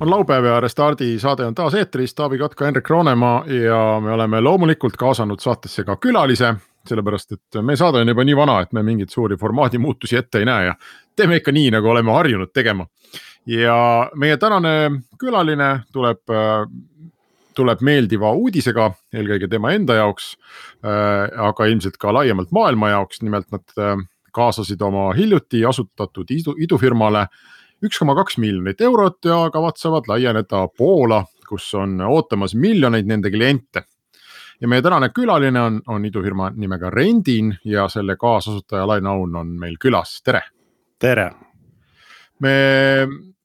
[0.00, 4.40] On laupäev ja Restardi saade on taas eetris, Taavi Kotka, Hendrik Roonemaa ja me oleme
[4.40, 6.54] loomulikult kaasanud saatesse ka külalise.
[6.86, 10.38] sellepärast, et meie saade on juba nii vana, et me mingeid suuri formaadi muutusi ette
[10.38, 10.74] ei näe ja
[11.16, 12.86] teeme ikka nii, nagu oleme harjunud tegema.
[13.46, 16.22] ja meie tänane külaline tuleb,
[17.54, 20.36] tuleb meeldiva uudisega, eelkõige tema enda jaoks.
[21.36, 27.26] aga ilmselt ka laiemalt maailma jaoks, nimelt nad kaasasid oma hiljuti asutatud idu, idufirmale
[27.84, 33.84] üks koma kaks miljonit eurot ja kavatsevad laieneda Poola, kus on ootamas miljoneid nende kliente.
[34.60, 39.50] ja meie tänane külaline on, on idufirma nimega Rendin ja selle kaasasutaja Laine Aun on
[39.60, 40.40] meil külas, tere.
[40.98, 41.30] tere.
[42.40, 42.54] me,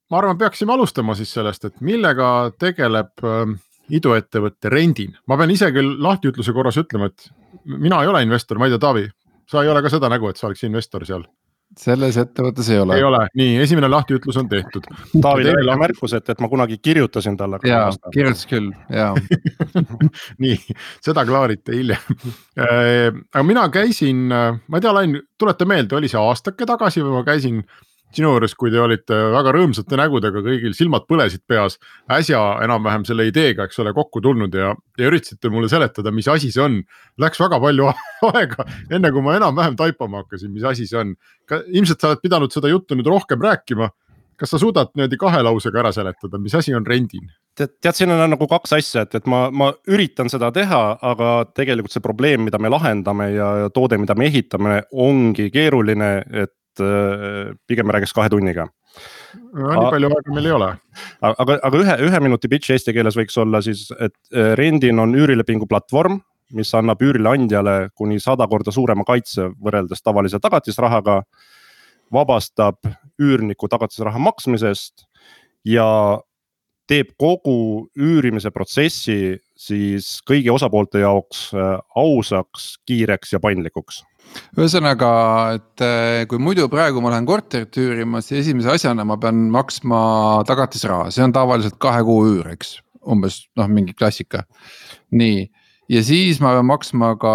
[0.10, 3.44] ma arvan, peaksime alustama siis sellest, et millega tegeleb äh,
[3.90, 7.30] iduettevõte Rendin, ma pean ise küll lahtiütluse korras ütlema, et
[7.66, 9.08] mina ei ole investor, ma ei tea, Taavi,
[9.52, 11.28] sa ei ole ka seda nägu, et sa oleks investor seal
[11.80, 12.98] selles ettevõttes ei ole.
[13.00, 14.88] ei ole, nii esimene lahtiütlus on tehtud.
[15.22, 17.62] Taavile veel märkus, et, et ma kunagi kirjutasin talle.
[17.68, 19.12] ja, kirjutas küll, ja
[20.44, 20.58] nii,
[21.04, 22.18] seda klaarite hiljem
[22.60, 27.20] äh, aga mina käisin, ma ei tea, Lain, tuleta meelde, oli see aastake tagasi või
[27.20, 27.64] ma käisin
[28.16, 31.78] sinu juures, kui te olite väga rõõmsate nägudega, kõigil silmad põlesid peas,
[32.12, 36.52] äsja enam-vähem selle ideega, eks ole, kokku tulnud ja, ja üritasite mulle seletada, mis asi
[36.54, 36.80] see on.
[37.22, 37.90] Läks väga palju
[38.32, 41.16] aega, enne kui ma enam-vähem taipama hakkasin, mis asi see on.
[41.68, 43.92] ilmselt sa oled pidanud seda juttu nüüd rohkem rääkima.
[44.42, 47.28] kas sa suudad niimoodi kahe lausega ära seletada, mis asi on rendin?
[47.56, 50.80] tead, tead, siin on nagu kaks asja, et, et ma, ma üritan seda teha,
[51.12, 56.12] aga tegelikult see probleem, mida me lahendame ja, ja toode, mida me ehitame, ongi keeruline,
[56.32, 58.68] et Äh, pigem räägiks kahe tunniga.
[59.54, 60.68] no nii palju aega meil ei ole.
[61.22, 65.16] aga, aga ühe, ühe minuti pitch eesti keeles võiks olla siis, et äh, Rendin on
[65.16, 66.20] üürilepingu platvorm,
[66.56, 71.24] mis annab üürileandjale kuni sada korda suurema kaitse võrreldes tavalise tagatisrahaga.
[72.12, 72.76] vabastab
[73.20, 75.06] üürniku tagatisraha maksmisest
[75.64, 76.20] ja
[76.88, 84.02] teeb kogu üürimise protsessi siis kõigi osapoolte jaoks äh, ausaks, kiireks ja paindlikuks.
[84.56, 85.12] Ühesõnaga,
[85.58, 90.02] et eh, kui muidu praegu ma lähen korterit üürima, siis esimese asjana ma pean maksma
[90.48, 92.78] tagatisraha, see on tavaliselt kahe kuu üür, eks,
[93.12, 94.46] umbes noh, mingi klassika.
[95.12, 95.50] nii,
[95.92, 97.34] ja siis ma pean maksma ka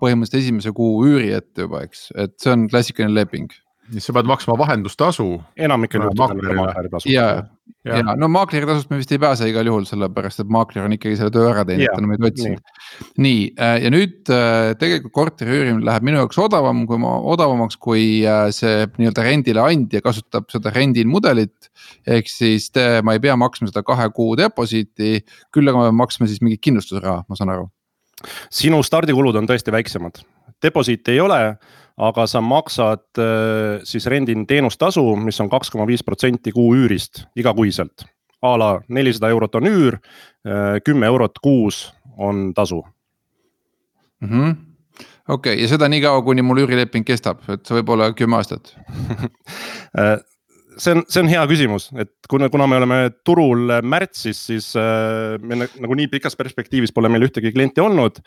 [0.00, 3.52] põhimõtteliselt esimese kuu üüri ette juba, eks, et see on klassikaline leping
[3.92, 5.26] siis sa pead maksma vahendustasu.
[5.56, 7.10] enamikel juhtudel maakleritasu.
[7.10, 7.26] ja,
[7.84, 10.96] ja, ja no maakleri tasust me vist ei pääse igal juhul, sellepärast et maakler on
[10.96, 12.72] ikkagi selle töö ära teinud, ta on meid otsinud.
[13.22, 17.78] nii äh, ja nüüd äh, tegelikult korteri üürimine läheb minu jaoks odavam, kui ma, odavamaks,
[17.82, 21.70] kui äh, see nii-öelda rendile andja kasutab seda rendil mudelit.
[22.06, 25.22] ehk siis te, ma ei pea maksma seda kahe kuu deposiiti,
[25.54, 27.70] küll aga ma pean maksma siis mingit kindlustusraha, ma saan aru.
[28.50, 30.22] sinu stardikulud on tõesti väiksemad,
[30.62, 31.40] deposiiti ei ole
[31.96, 37.24] aga sa maksad äh, siis rendin teenustasu, mis on kaks koma viis protsenti kuu üürist
[37.36, 38.04] igakuiselt.
[38.42, 39.94] a la nelisada eurot on üür,
[40.46, 42.84] äh, kümme eurot kuus on tasu
[44.20, 44.28] mm.
[44.28, 44.56] -hmm
[45.28, 48.36] okei okay,, ja seda nii kaua, kuni mul üürileping kestab, et see võib olla kümme
[48.36, 48.76] aastat
[50.76, 55.36] see on, see on hea küsimus, et kuna, kuna me oleme turul märtsis, siis äh,
[55.40, 58.20] me nagu nii pikas perspektiivis pole meil ühtegi klienti olnud.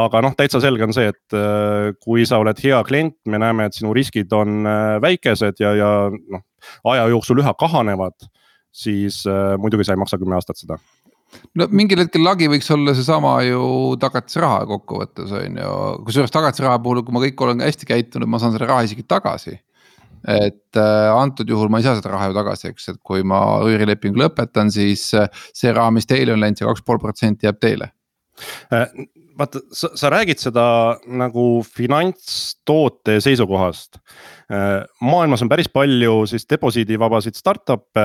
[0.00, 3.68] aga noh, täitsa selge on see, et äh, kui sa oled hea klient, me näeme,
[3.68, 6.44] et sinu riskid on äh, väikesed ja, ja noh,
[6.92, 8.28] aja jooksul üha kahanevad,
[8.74, 10.80] siis äh, muidugi sa ei maksa kümme aastat seda
[11.58, 13.62] no mingil hetkel lagi võiks olla seesama ju
[14.02, 15.76] tagatisraha kokkuvõttes on ju,
[16.06, 19.56] kusjuures tagatisraha puhul, kui ma kõik olen hästi käitunud, ma saan selle raha isegi tagasi
[20.24, 23.40] et äh, antud juhul ma ei saa seda raha ju tagasi, eks, et kui ma
[23.66, 27.60] üürilepingu lõpetan, siis äh, see raha, mis teile on läinud, see kaks pool protsenti jääb
[27.62, 27.90] teile
[28.72, 28.86] äh,
[29.38, 30.66] vaata, sa, sa räägid seda
[31.20, 33.98] nagu finantstoote seisukohast.
[35.00, 38.04] maailmas on päris palju siis deposiidivabasid startup'e,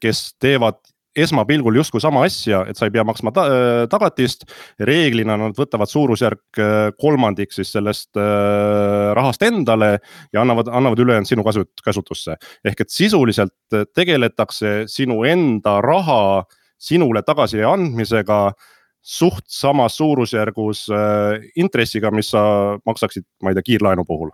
[0.00, 0.78] kes teevad
[1.16, 4.46] esmapilgul justkui sama asja, et sa ei pea maksma ta äh, tagatist.
[4.80, 9.98] reeglina nad võtavad suurusjärk äh, kolmandik siis sellest äh, rahast endale
[10.32, 12.36] ja annavad, annavad ülejäänud sinu kasut-, käsutusse.
[12.64, 13.54] ehk et sisuliselt
[13.94, 16.44] tegeletakse sinu enda raha
[16.78, 18.52] sinule tagasi andmisega
[19.04, 20.86] suht samas suurusjärgus
[21.60, 24.30] intressiga, mis sa maksaksid, ma ei tea, kiirlaenu puhul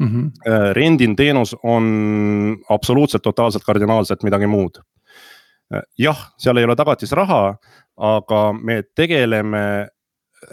[0.00, 0.06] mm.
[0.08, 0.72] -hmm.
[0.72, 4.80] rendin teenus on absoluutselt totaalselt kardinaalselt midagi muud
[5.98, 7.40] jah, seal ei ole tagatisraha,
[8.00, 9.64] aga me tegeleme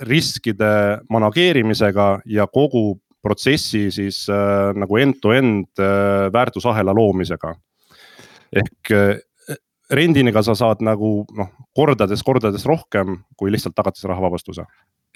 [0.06, 7.56] riskide manageerimisega ja kogu protsessi siis äh, nagu end-to-end äh, väärtusahela loomisega.
[8.56, 9.18] ehk äh,
[9.92, 14.66] rendiniga sa saad nagu noh, kordades, kordades rohkem kui lihtsalt tagatisraha vabastuse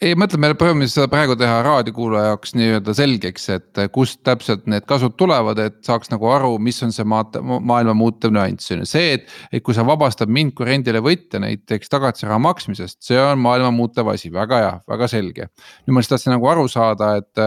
[0.02, 5.14] ei, mõtleme proovime seda praegu teha raadiokuulaja jaoks nii-öelda selgeks, et kust täpselt need kasud
[5.18, 9.18] tulevad, et saaks nagu aru, mis on see maata, maailma muutev nüanss on ju, see,
[9.20, 9.30] et.
[9.52, 14.32] et kui sa vabastad mind kui rendilevõtja näiteks tagatisraha maksmisest, see on maailma muutev asi,
[14.34, 15.48] väga hea, väga selge.
[15.86, 17.44] nüüd ma lihtsalt tahtsin nagu aru saada, et,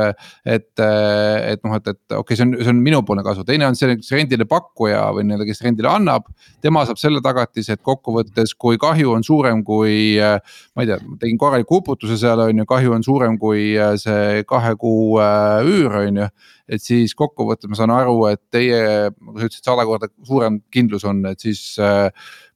[0.46, 3.78] et, et noh, et, et okei okay,, see on, see on minupoolne kasu, teine on
[3.78, 6.30] see, kes rendile pakkuja või nii-öelda, kes rendile annab.
[6.62, 11.40] tema saab selle tagatise, et kokkuvõttes, kui kahju on suurem kui, ma ei tea, tegin
[11.40, 15.98] korraliku uputuse seal on ju, kahju on suurem kui äh, see kahe kuu äh, üür,
[16.00, 16.28] on ju.
[16.68, 21.04] et siis kokkuvõttes ma saan aru, et teie, nagu sa ütlesid, sada korda suurem kindlus
[21.08, 22.08] on, et siis äh,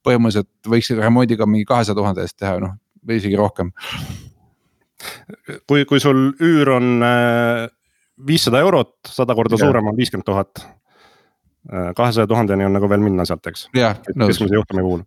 [0.06, 2.76] põhimõtteliselt võiks remondi ka mingi kahesaja tuhande eest teha, noh
[3.08, 3.70] või isegi rohkem.
[5.70, 6.88] kui, kui sul üür on
[8.26, 9.62] viissada eurot, sada korda ja.
[9.62, 10.64] suurem on viiskümmend tuhat
[11.96, 13.68] kahesaja tuhandeni on nagu veel minna sealt, eks.
[13.72, 15.06] keskmise juhtumi puhul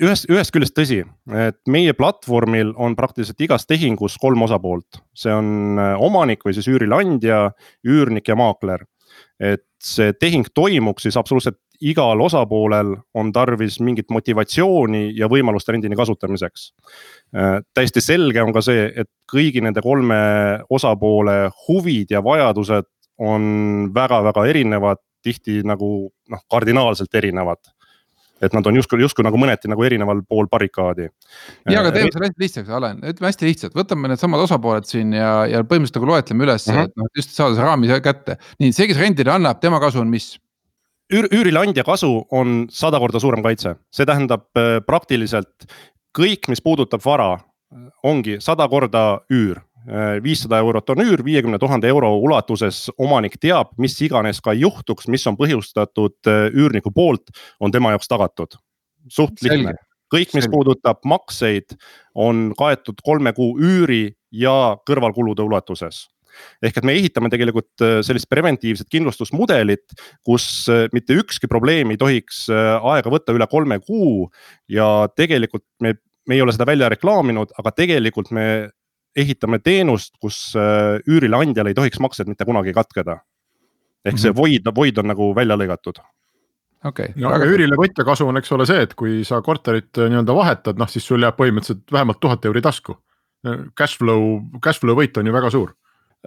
[0.00, 1.00] ühest, ühest küljest tõsi,
[1.36, 6.68] et meie platvormil on praktiliselt igas tehingus kolm osapoolt, see on äh, omanik või siis
[6.70, 7.50] üürileandja,
[7.86, 8.86] üürnik ja maakler.
[9.40, 15.96] et see tehing toimuks, siis absoluutselt igal osapoolel on tarvis mingit motivatsiooni ja võimalust rendini
[15.96, 16.68] kasutamiseks.
[17.34, 20.20] Äh, täiesti selge on ka see, et kõigi nende kolme
[20.70, 22.88] osapoole huvid ja vajadused
[23.20, 27.60] on väga-väga erinevad, tihti nagu noh, kardinaalselt erinevad
[28.40, 31.08] et nad on justkui, justkui nagu mõneti nagu erineval pool barrikaadi.
[31.68, 35.32] ja, aga teeme selle hästi lihtsaks, Alen, ütleme hästi lihtsalt, võtame needsamad osapooled siin ja,
[35.50, 36.88] ja põhimõtteliselt nagu loetleme üles uh, -huh.
[36.88, 38.38] et noh, just saada see raami kätte.
[38.62, 40.32] nii, see, kes rendile annab, tema kasu on mis?
[41.12, 45.68] üür, üürileandja kasu on sada korda suurem kaitse, see tähendab äh, praktiliselt
[46.16, 47.38] kõik, mis puudutab vara,
[48.02, 49.60] ongi sada korda üür
[50.22, 55.26] viissada eurot on üür, viiekümne tuhande euro ulatuses omanik teab, mis iganes ka juhtuks, mis
[55.30, 58.58] on põhjustatud äh, üürniku poolt, on tema jaoks tagatud.
[59.08, 59.74] suht lihtne,
[60.12, 60.52] kõik, mis Selge.
[60.52, 61.76] puudutab makseid,
[62.14, 66.08] on kaetud kolme kuu üüri ja kõrvalkulude ulatuses
[66.62, 71.98] ehk et me ehitame tegelikult äh, sellist preventiivset kindlustusmudelit, kus äh, mitte ükski probleem ei
[71.98, 74.28] tohiks aega võtta üle kolme kuu
[74.70, 75.96] ja tegelikult me
[76.28, 78.44] me ei ole seda välja reklaaminud, aga tegelikult me
[79.16, 83.20] ehitame teenust, kus äh, üürileandjal ei tohiks maksed mitte kunagi katkeda.
[84.04, 84.22] ehk mm -hmm.
[84.22, 85.98] see void, void on nagu välja lõigatud
[86.84, 87.22] okei okay,.
[87.22, 90.78] no aga üürilevõtja kasu on, eks ole, see, et kui sa korterit äh, nii-öelda vahetad,
[90.80, 92.98] noh siis sul jääb põhimõtteliselt vähemalt tuhat euri tasku.
[93.74, 95.70] Cash flow, cash flow võit on ju väga suur.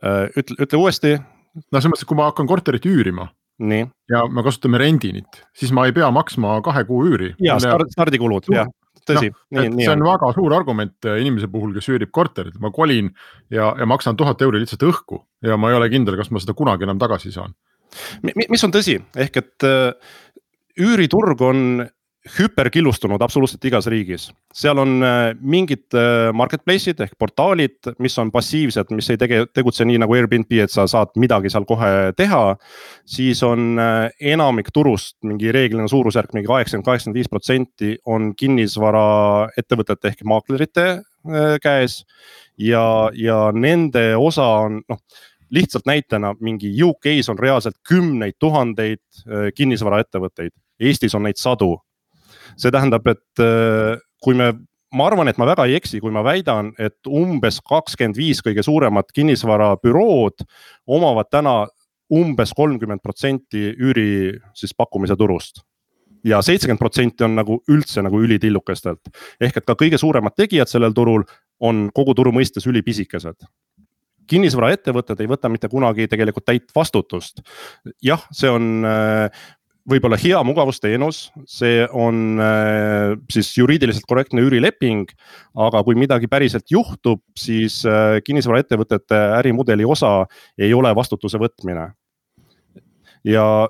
[0.01, 1.12] Äh, ütle, ütle uuesti.
[1.71, 3.29] no selles mõttes, et kui ma hakkan korterit üürima.
[4.09, 7.36] ja me kasutame rendinit, siis ma ei pea maksma kahe kuu üüri.
[7.39, 8.68] ja start, stardikulud, jah
[9.09, 10.09] tõsi no,, nii, nii see on, on.
[10.11, 13.11] väga suur argument äh, inimese puhul, kes üürib korterit, ma kolin
[13.53, 16.55] ja, ja maksan tuhat euri lihtsalt õhku ja ma ei ole kindel, kas ma seda
[16.57, 17.55] kunagi enam tagasi saan.
[18.23, 20.15] mis on tõsi, ehk et äh,
[20.81, 21.83] üüriturg on
[22.23, 28.93] hüperkillustunud absoluutselt igas riigis, seal on äh, mingid äh, marketplace'id ehk portaalid, mis on passiivsed,
[28.95, 32.55] mis ei tege, tegutse nii nagu Airbnb, et sa saad midagi seal kohe teha.
[33.05, 40.13] siis on äh, enamik turust, mingi reeglina suurusjärk mingi kaheksakümmend, kaheksakümmend viis protsenti on kinnisvaraettevõtete
[40.13, 40.87] ehk maaklerite
[41.63, 42.03] käes.
[42.57, 45.00] ja, ja nende osa on noh
[45.53, 49.03] lihtsalt näitena mingi UK-s on reaalselt kümneid tuhandeid
[49.55, 51.75] kinnisvaraettevõtteid, Eestis on neid sadu
[52.57, 54.53] see tähendab, et äh, kui me
[54.93, 58.63] ma arvan, et ma väga ei eksi, kui ma väidan, et umbes kakskümmend viis kõige
[58.65, 60.45] suuremat kinnisvarabürood
[60.93, 61.55] omavad täna
[62.13, 65.63] umbes kolmkümmend protsenti üüri siis pakkumise turust.
[66.24, 69.10] ja seitsekümmend protsenti on nagu üldse nagu ülitillukestelt.
[69.41, 71.24] ehk et ka kõige suuremad tegijad sellel turul
[71.60, 73.48] on kogu turu mõistes ülipisikesed
[74.29, 77.41] kinnisvaraettevõtted ei võta mitte kunagi tegelikult täit vastutust.
[78.01, 79.43] jah, see on äh,
[79.89, 85.11] võib-olla hea mugavusteenus, see on äh, siis juriidiliselt korrektne üürileping.
[85.59, 90.25] aga kui midagi päriselt juhtub, siis äh, kinnisvaraettevõtete ärimudeli osa
[90.57, 91.91] ei ole vastutuse võtmine.
[93.23, 93.67] ja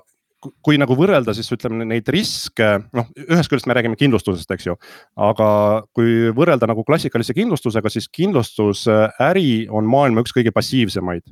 [0.62, 4.76] kui nagu võrrelda, siis ütleme neid riske, noh, ühest küljest me räägime kindlustusest, eks ju.
[5.16, 5.48] aga
[5.96, 11.24] kui võrrelda nagu klassikalise kindlustusega, siis kindlustusäri on maailma üks kõige passiivsemaid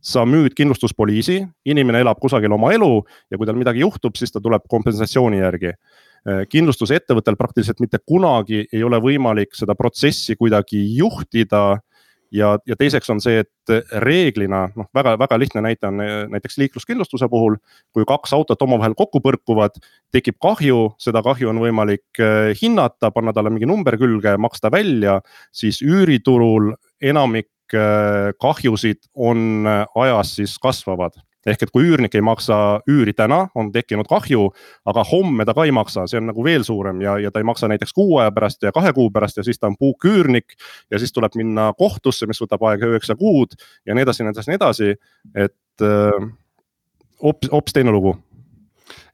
[0.00, 2.92] sa müüd kindlustuspoliisi, inimene elab kusagil oma elu
[3.30, 5.74] ja kui tal midagi juhtub, siis ta tuleb kompensatsiooni järgi.
[6.28, 11.80] Äh, kindlustusettevõttel praktiliselt mitte kunagi ei ole võimalik seda protsessi kuidagi juhtida
[12.32, 16.00] ja, ja teiseks on see, et reeglina noh, väga-väga lihtne näite on
[16.32, 17.56] näiteks liikluskindlustuse puhul.
[17.92, 19.78] kui kaks autot omavahel kokku põrkuvad,
[20.14, 25.20] tekib kahju, seda kahju on võimalik eh, hinnata, panna talle mingi number külge, maksta välja,
[25.52, 27.59] siis üüriturul enamik eh,
[28.40, 32.56] kahjusid on eh, ajas siis kasvavad ehk et kui üürnik ei maksa
[32.90, 34.50] üüri täna, on tekkinud kahju,
[34.88, 37.48] aga homme ta ka ei maksa, see on nagu veel suurem ja, ja ta ei
[37.48, 40.56] maksa näiteks kuu aja pärast ja kahe kuu pärast ja siis ta on puuküürnik.
[40.90, 44.50] ja siis tuleb minna kohtusse, mis võtab aega üheksa kuud ja nii edasi, nii edasi,
[44.50, 44.90] nii edasi,
[45.34, 46.28] et äh,
[47.22, 48.18] hoopis, hoopis teine lugu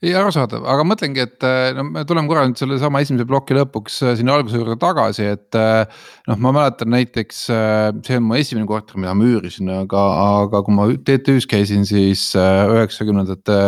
[0.02, 3.98] ei, arusaadav, aga mõtlengi, et äh, no me tuleme korra nüüd sellesama esimese ploki lõpuks
[4.04, 5.48] äh, sinna alguse juurde tagasi, et.
[5.56, 5.86] Äh,
[6.26, 10.00] noh, ma mäletan näiteks, see on mu esimene korter, mida ma üürisin, aga,
[10.42, 13.58] aga kui ma TTÜ-s käisin, siis üheksakümnendate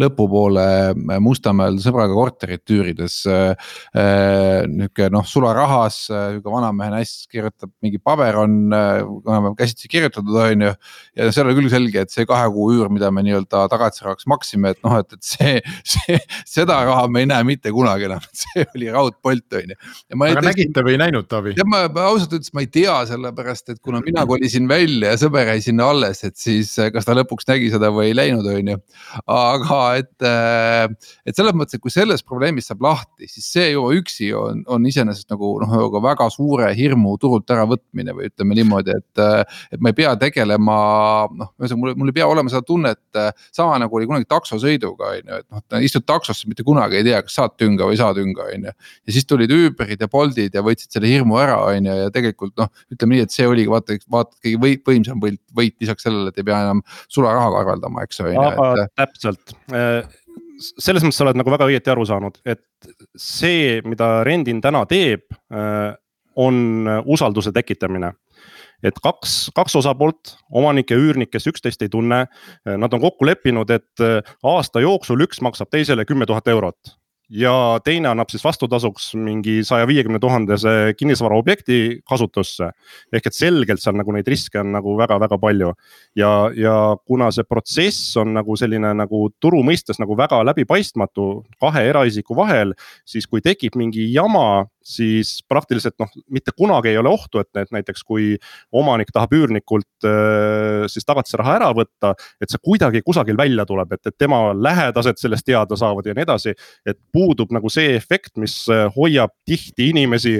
[0.00, 0.64] lõpupoole
[1.20, 3.18] Mustamäel sõbraga korterit üürides.
[4.72, 10.72] nihuke noh, sularahas, sihuke vanamehe näss kirjutab, mingi paber on enam-vähem käsitsi kirjutatud, on ju.
[11.20, 14.72] ja seal oli küll selge, et see kahe kuu üür, mida me nii-öelda tagatisrahaks maksime,
[14.72, 15.55] et noh, et, et see
[15.92, 19.78] see, seda raha me ei näe mitte kunagi enam, see oli raudpolt, on ju.
[19.78, 21.54] aga tõesti, nägite või ei näinud, Taavi?
[21.56, 25.50] tead, ma ausalt öeldes ma ei tea, sellepärast et kuna mina kolisin välja ja sõber
[25.52, 28.72] jäi sinna alles, et siis eh, kas ta lõpuks nägi seda või ei läinud, on
[28.72, 28.78] ju.
[29.36, 33.92] aga et, eh, et selles mõttes, et kui sellest probleemist saab lahti, siis see juba
[33.96, 38.96] üksi on, on iseenesest nagu noh, nagu väga suure hirmu turult äravõtmine või ütleme niimoodi,
[38.96, 39.22] et.
[39.22, 40.76] Eh, et ma ei pea tegelema
[41.32, 43.18] noh, ühesõnaga mul, mul ei pea olema seda tunnet
[43.54, 47.20] sama nagu oli kunagi taksosõiduga on ju, et noh, istud taksosse, mitte kunagi ei tea,
[47.24, 48.74] kas saad tünga või ei saa tünga, on ju.
[49.06, 52.56] ja siis tulid Uberid ja Boltid ja võtsid selle hirmu ära, on ju, ja tegelikult
[52.60, 56.32] noh, ütleme nii, et see oligi vaata, vaata kõige või, võimsam võit, võit lisaks sellele,
[56.32, 58.46] et ei pea enam sularahaga arveldama, eks on ju.
[58.50, 58.94] aga et...
[58.98, 60.00] täpselt äh,
[60.58, 62.64] selles mõttes sa oled nagu väga õieti aru saanud, et
[63.20, 65.94] see, mida Rendin täna teeb, äh,
[66.36, 68.12] on usalduse tekitamine
[68.82, 72.26] et kaks, kaks osapoolt, omanik ja üürnik, kes üksteist ei tunne.
[72.66, 76.96] Nad on kokku leppinud, et äh, aasta jooksul üks maksab teisele kümme tuhat eurot
[77.30, 77.52] ja
[77.84, 82.70] teine annab siis vastutasuks mingi saja viiekümne tuhandese kinnisvaraobjekti kasutusse.
[83.12, 85.72] ehk et selgelt seal nagu neid riske on nagu väga-väga palju.
[86.16, 91.82] ja, ja kuna see protsess on nagu selline nagu turu mõistes nagu väga läbipaistmatu kahe
[91.90, 97.40] eraisiku vahel, siis kui tekib mingi jama, siis praktiliselt noh, mitte kunagi ei ole ohtu,
[97.42, 98.36] et, et näiteks kui
[98.76, 102.12] omanik tahab üürnikult äh, siis tagatisraha ära võtta,
[102.42, 106.26] et see kuidagi kusagil välja tuleb, et, et tema lähedased sellest teada saavad ja nii
[106.26, 106.54] edasi.
[106.86, 110.38] et puudub nagu see efekt, mis äh, hoiab tihti inimesi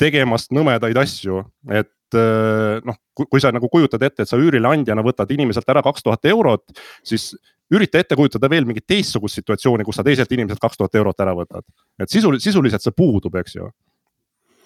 [0.00, 1.40] tegemast nõmedaid asju,
[1.72, 6.04] et äh, noh, kui sa nagu kujutad ette, et sa üürileandjana võtad inimeselt ära kaks
[6.04, 6.68] tuhat eurot,
[7.06, 7.32] siis
[7.70, 11.36] ürita ette kujutada veel mingit teistsugust situatsiooni, kus sa teiselt inimeselt kaks tuhat eurot ära
[11.36, 11.64] võtad.
[11.98, 13.70] et sisul, sisuliselt see puudub, eks ju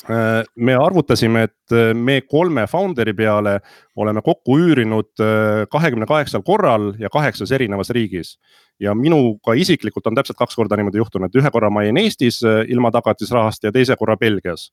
[0.05, 3.55] Äh, me arvutasime, et äh, me kolme founder'i peale
[3.97, 8.39] oleme kokku üürinud äh, kahekümne kaheksal korral ja kaheksas erinevas riigis.
[8.81, 12.91] ja minuga isiklikult on täpselt kaks korda niimoodi juhtunud, ühe korra ma jäin Eestis ilma
[12.91, 14.73] tagatisrahast ja teise korra Belgias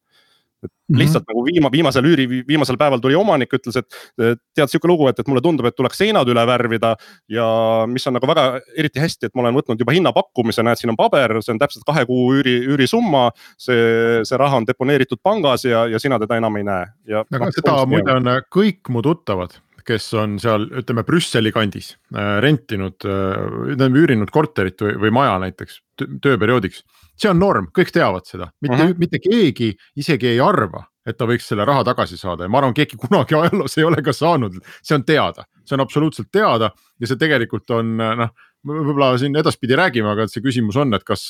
[0.64, 1.00] et mm -hmm.
[1.00, 5.20] lihtsalt nagu viima, viimasel üüri, viimasel päeval tuli omanik, ütles, et tead sihuke lugu, et,
[5.20, 6.96] et mulle tundub, et tuleks seinad üle värvida.
[7.30, 7.48] ja
[7.88, 11.00] mis on nagu väga eriti hästi, et ma olen võtnud juba hinnapakkumise, näed, siin on
[11.00, 13.32] paber, see on täpselt kahe kuu üüri, üürisumma.
[13.58, 16.88] see, see raha on deponeeritud pangas ja, ja sina teda enam ei näe.
[17.18, 23.06] aga seda muide on kõik mu tuttavad kes on seal, ütleme Brüsseli kandis äh, rentinud
[23.08, 25.82] äh,, ütleme üürinud korterit või, või maja näiteks
[26.24, 26.84] tööperioodiks
[27.22, 28.92] see on norm, kõik teavad seda, mitte mhm.
[28.92, 29.00] -huh.
[29.00, 32.74] mitte keegi isegi ei arva, et ta võiks selle raha tagasi saada ja ma arvan,
[32.78, 37.08] keegi kunagi ajaloos ei ole ka saanud, see on teada, see on absoluutselt teada ja
[37.08, 38.34] see tegelikult on noh
[38.68, 41.28] võib-olla siin edaspidi räägime, aga see küsimus on, et kas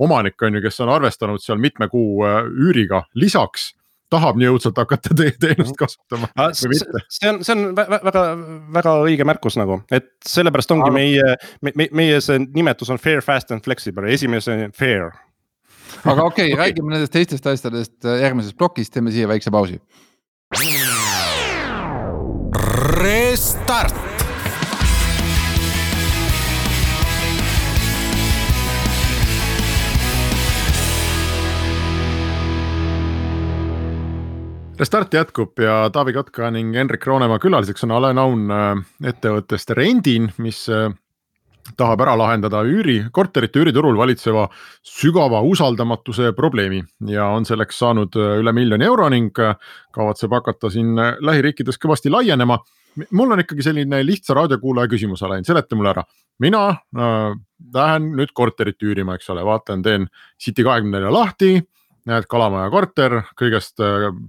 [0.00, 3.72] omanik on ju, kes on arvestanud seal mitme kuu äh, üüriga lisaks
[4.12, 7.02] tahab nii õudselt hakata teie teenust kasutama või mitte.
[7.08, 8.22] see on, see on väga,
[8.76, 10.96] väga õige märkus nagu, et sellepärast ongi Aga...
[10.96, 15.10] meie me,, me, meie see nimetus on fair, fast and flexible, esimese fair.
[16.04, 19.80] aga okei okay, okay., räägime nendest teistest asjadest järgmises plokis, teeme siia väikse pausi.
[23.02, 24.01] Restart
[34.82, 40.24] Restart jätkub ja Taavi Kotka ning Henrik Roonemaa külaliseks on Alen Aun äh, ettevõttest Rendin,
[40.42, 40.88] mis äh,
[41.78, 44.48] tahab ära lahendada üüri, korterite üüriturul valitseva
[44.82, 46.80] sügava usaldamatuse probleemi
[47.12, 49.30] ja on selleks saanud äh, üle miljoni euro ning
[49.94, 52.58] kavatseb hakata siin lähiriikides kõvasti laienema.
[53.10, 56.04] mul on ikkagi selline lihtsa raadiokuulaja küsimus, Alen, seleta mulle ära.
[56.40, 57.38] mina äh,
[57.74, 60.08] lähen nüüd korterit üürima, eks ole, vaatan, teen
[60.42, 61.60] City24 lahti
[62.08, 63.78] näed, Kalamaja korter kõigest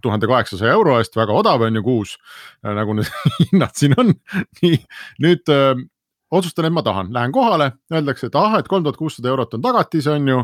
[0.03, 2.17] tuhande kaheksasaja euro eest, väga odav on ju kuus.
[2.63, 4.13] nagu need hinnad siin on,
[4.61, 4.77] nii
[5.25, 5.53] nüüd
[6.33, 9.61] otsustan, et ma tahan, lähen kohale, öeldakse, et ah, et kolm tuhat kuussada eurot on
[9.61, 10.43] tagatis, on ju.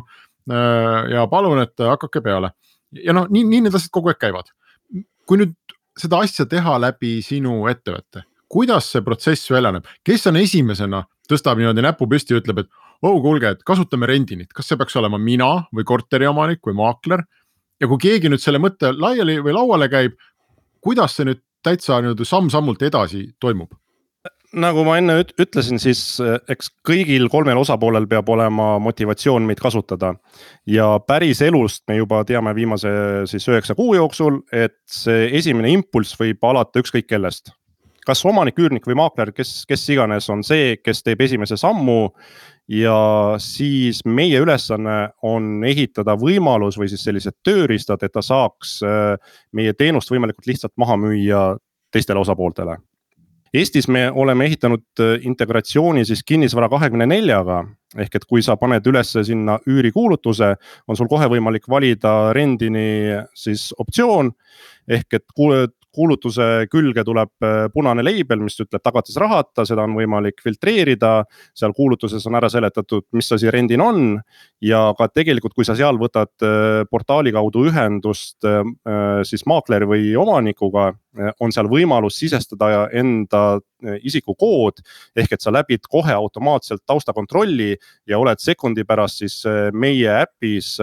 [1.13, 2.53] ja palun, et hakake peale
[2.91, 4.51] ja noh, nii, nii need asjad kogu aeg käivad.
[5.29, 5.53] kui nüüd
[5.99, 11.59] seda asja teha läbi sinu ettevõtte, kuidas see protsess välja näeb, kes on esimesena, tõstab
[11.59, 15.19] niimoodi näpu püsti ja ütleb, et oh kuulge, et kasutame rendinit, kas see peaks olema
[15.21, 17.25] mina või korteriomanik või maakler.
[17.79, 20.17] ja kui keegi nüüd selle mõtte laiali või lauale käib,
[20.83, 23.71] kuidas see nüüd täitsa nii-öelda samm-sammult edasi toimub?
[24.49, 30.15] nagu ma enne ütlesin, siis eh, eks kõigil kolmel osapoolel peab olema motivatsioon meid kasutada.
[30.65, 32.89] ja päriselust me juba teame viimase
[33.29, 37.53] siis üheksa kuu jooksul, et see esimene impulss võib alata ükskõik kellest.
[38.09, 42.01] Kas omanik, üürnik või maakler, kes, kes iganes on see, kes teeb esimese sammu.
[42.69, 42.95] ja
[43.41, 49.73] siis meie ülesanne on ehitada võimalus või siis sellised tööriistad, et ta saaks eh, meie
[49.73, 51.41] teenust võimalikult lihtsalt maha müüa
[51.89, 52.77] teistele osapooltele
[53.53, 57.65] Eestis me oleme ehitanud äh, integratsiooni siis kinnisvara kahekümne neljaga.
[57.97, 60.51] ehk et kui sa paned ülesse sinna üürikuulutuse,
[60.87, 64.31] on sul kohe võimalik valida rendini siis optsioon.
[64.87, 65.25] ehk et
[65.95, 71.23] kuulutuse külge tuleb äh, punane leibel, mis ütleb tagatisrahata, seda on võimalik filtreerida.
[71.57, 74.19] seal kuulutuses on ära seletatud, mis asi rendil on
[74.61, 78.63] ja ka tegelikult, kui sa seal võtad äh, portaali kaudu ühendust äh,
[79.27, 80.91] siis maakleri või omanikuga,
[81.41, 83.57] on seal võimalus sisestada enda
[84.05, 84.77] isikukood.
[85.17, 87.75] ehk et sa läbid kohe automaatselt taustakontrolli
[88.07, 89.41] ja oled sekundi pärast siis
[89.73, 90.77] meie äpis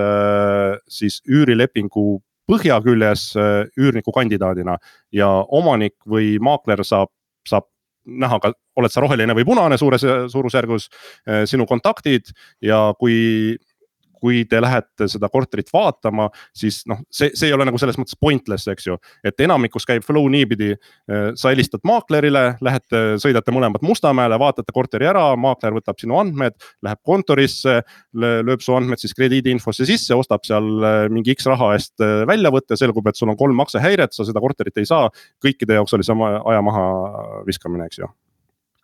[0.98, 2.20] siis üürilepingu
[2.50, 4.76] põhjaküljes äh, üürniku kandidaadina
[5.15, 7.11] ja omanik või maakler saab,
[7.49, 7.69] saab
[8.07, 10.88] näha ka, oled sa roheline või punane suures suurusjärgus,
[11.26, 12.31] äh, sinu kontaktid
[12.62, 13.57] ja kui
[14.20, 18.18] kui te lähete seda korterit vaatama, siis noh, see, see ei ole nagu selles mõttes
[18.20, 18.99] pointless, eks ju.
[19.26, 20.73] et enamikus käib flow niipidi,
[21.11, 26.56] äh, sa helistad maaklerile, lähete, sõidate mõlemad Mustamäele, vaatate korteri ära, maakler võtab sinu andmed,
[26.85, 27.80] läheb kontorisse.
[28.16, 32.78] lööb su andmed siis krediidiinfosse sisse, ostab seal äh, mingi X raha eest äh, väljavõtte,
[32.78, 35.11] selgub, et sul on kolm maksehäiret, sa seda korterit ei saa.
[35.42, 36.87] kõikide jaoks oli see aja maha
[37.46, 38.11] viskamine, eks ju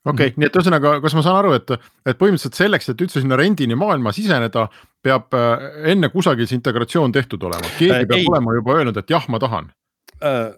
[0.04, 1.70] okei okay, -hmm., nii et ühesõnaga, kas ma saan aru, et,
[2.07, 4.66] et põhimõtteliselt selleks, et üldse sinna rendini maailma siseneda,
[5.03, 8.26] peab äh, enne kusagil see integratsioon tehtud olema, keegi äh, peab ei.
[8.31, 9.70] olema juba öelnud, et jah, ma tahan
[10.22, 10.53] äh,.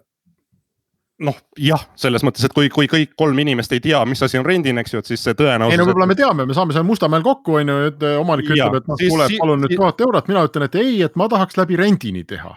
[1.25, 4.49] noh, jah, selles mõttes, et kui, kui kõik kolm inimest ei tea, mis asi on
[4.49, 5.77] rendin, eks ju, et siis see tõenäosus.
[5.77, 8.51] ei no võib-olla me teame, me saame seal Mustamäel kokku, on ju, et äh, omanik
[8.51, 11.61] ütleb, et noh, kuule, palun nüüd tuhat eurot, mina ütlen, et ei, et ma tahaks
[11.61, 12.57] läbi rendini teha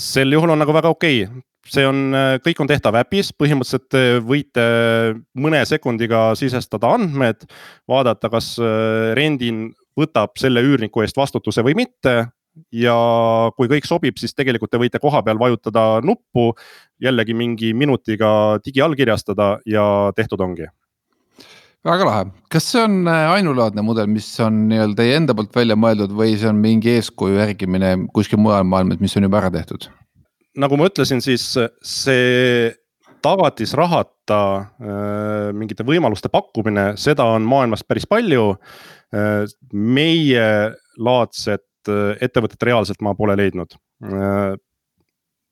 [0.00, 3.96] sel juhul on nagu väga okei okay., see on, äh, kõik on tehtav äpis, põhimõtteliselt
[3.98, 4.64] äh, võite
[5.38, 7.46] mõne sekundiga sisestada andmed,
[7.90, 12.32] vaadata, kas äh, rendin võtab selle üürniku eest vastutuse või mitte.
[12.68, 12.94] ja
[13.56, 16.50] kui kõik sobib, siis tegelikult te võite kohapeal vajutada nuppu,
[17.00, 20.66] jällegi mingi minutiga digiallkirjastada ja tehtud ongi
[21.82, 26.12] väga lahe, kas see on ainulaadne mudel, mis on nii-öelda teie enda poolt välja mõeldud
[26.12, 29.88] või see on mingi eeskuju järgimine kuskil mujal maailmas, mis on juba ära tehtud?
[30.58, 31.44] Nagu ma ütlesin, siis
[31.86, 32.72] see
[33.22, 38.52] tagatisrahata äh, mingite võimaluste pakkumine, seda on maailmas päris palju
[39.14, 39.44] äh,.
[39.72, 40.48] meie
[40.98, 43.78] laadset äh, ettevõtet reaalselt ma pole leidnud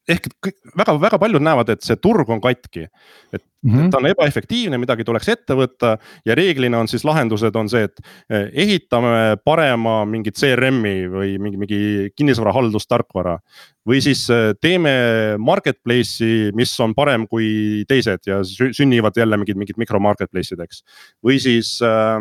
[0.08, 0.28] ehk
[0.76, 2.86] väga-väga paljud näevad, et see turg on katki.
[3.32, 3.84] et mm, -hmm.
[3.84, 7.84] et ta on ebaefektiivne, midagi tuleks ette võtta ja reeglina on siis lahendused on see,
[7.84, 13.38] et eh, ehitame parema mingi CRM-i või mingi, mingi kinnisvara haldustarkvara.
[13.86, 19.76] või siis eh, teeme marketplace'i, mis on parem kui teised ja sünnivad jälle mingid, mingid
[19.76, 20.84] mikro marketplace ideks.
[21.24, 22.20] või siis äh,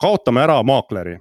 [0.00, 1.18] kaotame ära maakleri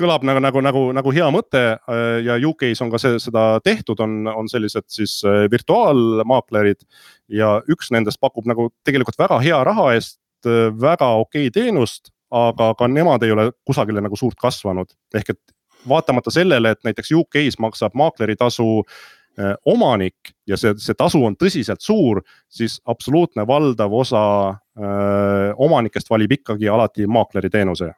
[0.00, 4.00] kõlab nagu, nagu, nagu, nagu hea mõte äh, ja UK-s on ka see, seda tehtud,
[4.02, 6.82] on, on sellised siis äh, virtuaalmaaklerid.
[7.28, 12.72] ja üks nendest pakub nagu tegelikult väga hea raha eest äh, väga okei teenust, aga
[12.78, 15.40] ka nemad ei ole kusagile nagu suurt kasvanud, ehk et
[15.88, 18.84] vaatamata sellele, et näiteks UK-s maksab maakleritasu
[19.70, 22.18] omanik ja see, see tasu on tõsiselt suur,
[22.50, 27.92] siis absoluutne valdav osa öö, omanikest valib ikkagi alati maakleri teenuse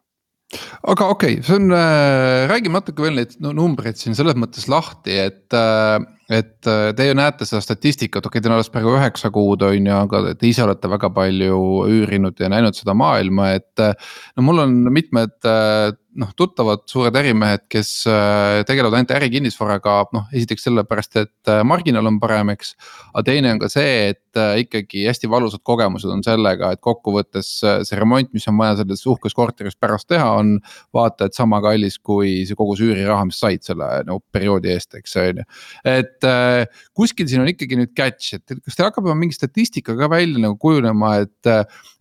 [0.83, 5.17] aga okei okay,, see on äh,, räägime natuke veel neid numbreid siin selles mõttes lahti,
[5.29, 6.01] et äh,.
[6.33, 9.65] et äh, te ju näete seda statistikat, okei okay,, teil on alles praegu üheksa kuud
[9.67, 11.59] on ju, aga te ise olete väga palju
[11.93, 13.97] üürinud ja näinud seda maailma, et äh,.
[14.37, 20.29] no mul on mitmed äh, noh, tuttavad suured ärimehed, kes äh, tegelevad ainult ärikinnisvaraga, noh
[20.35, 22.75] esiteks sellepärast, et äh, marginaal on parem, eks.
[23.12, 27.51] aga teine on ka see, et äh, ikkagi hästi valusad kogemused on sellega, et kokkuvõttes
[27.66, 30.55] äh, see remont, mis on vaja selles uhkes korteris pärast teha, on.
[30.95, 34.95] vaata, et sama kallis kui see kogu see üüriraha, mis said selle no perioodi eest,
[34.99, 35.47] eks on ju.
[35.95, 40.11] et äh, kuskil siin on ikkagi nüüd catch, et kas teil hakkab mingi statistika ka
[40.12, 41.53] välja nagu kujunema, et.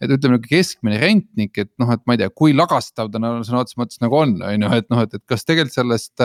[0.01, 3.61] et ütleme nagu keskmine rentnik, et noh, et ma ei tea, kui lagastav ta sõna
[3.61, 6.23] otseses mõttes nagu on, on ju, et noh, et, et kas tegelikult sellest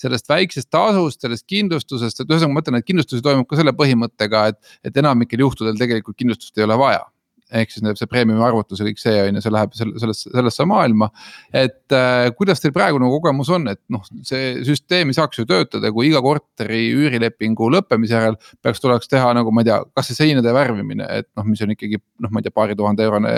[0.00, 4.46] sellest väiksest tasust, sellest kindlustusest, et ühesõnaga ma mõtlen, et kindlustus toimub ka selle põhimõttega,
[4.52, 7.04] et, et enamikel juhtudel tegelikult kindlustust ei ole vaja
[7.52, 11.10] ehk siis see premiumi arvutus ja kõik see on ju, see läheb sellesse, sellesse maailma.
[11.52, 15.46] et äh, kuidas teil praegu nagu kogemus on, et noh, see süsteem ei saaks ju
[15.48, 20.10] töötada, kui iga korteri üürilepingu lõppemise järel peaks, tuleks teha nagu ma ei tea, kas
[20.10, 23.34] see seinade värvimine, et noh, mis on ikkagi noh, ma ei tea, paari tuhande eurone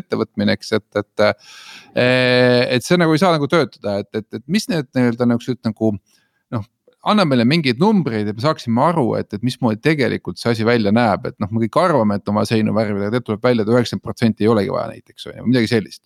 [0.00, 1.26] ettevõtmine, eks, et, et.
[1.26, 1.34] Äh,
[2.76, 5.94] et see nagu ei saa nagu töötada, et, et, et mis need nii-öelda niuksed nagu
[7.06, 10.92] anna meile mingeid numbreid, et me saaksime aru, et, et mismoodi tegelikult see asi välja
[10.94, 12.26] näeb, et noh, me kõik arvame, et
[12.74, 15.70] värvida, aga tegelikult tuleb välja et üheksakümmend protsenti ei olegi vaja näiteks on ju, midagi
[15.70, 16.02] sellist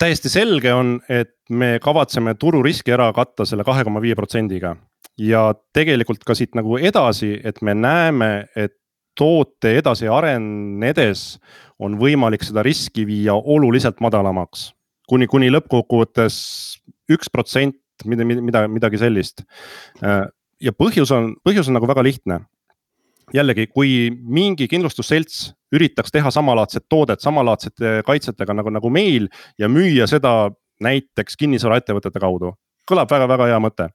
[0.00, 4.76] täiesti selge on, et me kavatseme tururiski ära katta selle kahe koma viie protsendiga.
[5.18, 8.74] ja tegelikult ka siit nagu edasi, et me näeme, et
[9.14, 11.38] toote edasi arenedes
[11.78, 14.72] on võimalik seda riski viia oluliselt madalamaks.
[15.08, 16.36] kuni, kuni lõppkokkuvõttes
[17.12, 19.44] üks protsent mida, mida, midagi sellist.
[20.02, 20.24] Äh,
[20.62, 22.40] ja põhjus on, põhjus on nagu väga lihtne.
[23.34, 30.06] jällegi, kui mingi kindlustusselts üritaks teha samalaadset toodet samalaadsete kaitsetega nagu, nagu meil ja müüa
[30.06, 30.52] seda
[30.84, 32.52] näiteks kinnisvaraettevõtete kaudu,
[32.86, 33.88] kõlab väga-väga hea mõte.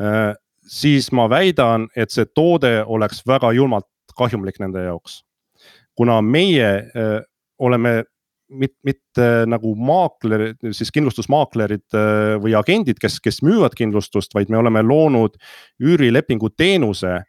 [0.00, 0.34] Äh,
[0.66, 5.22] siis ma väidan, et see toode oleks väga julmalt kahjumlik nende jaoks.
[5.94, 7.20] kuna meie äh,
[7.58, 8.04] oleme
[8.48, 14.60] mitte, mitte nagu maaklerid, siis kindlustusmaaklerid äh, või agendid, kes, kes müüvad kindlustust, vaid me
[14.60, 15.38] oleme loonud
[15.82, 17.22] üürilepingu teenuse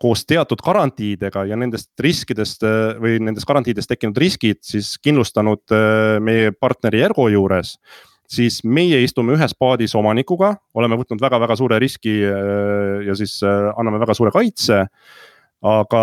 [0.00, 6.16] koos teatud garantiidega ja nendest riskidest äh, või nendest garantiidest tekkinud riskid siis kindlustanud äh,
[6.24, 7.76] meie partneri Ergo juures.
[8.30, 14.14] siis meie istume ühes paadis omanikuga, oleme võtnud väga-väga suure riski ja siis anname väga
[14.14, 14.86] suure kaitse.
[15.60, 16.02] aga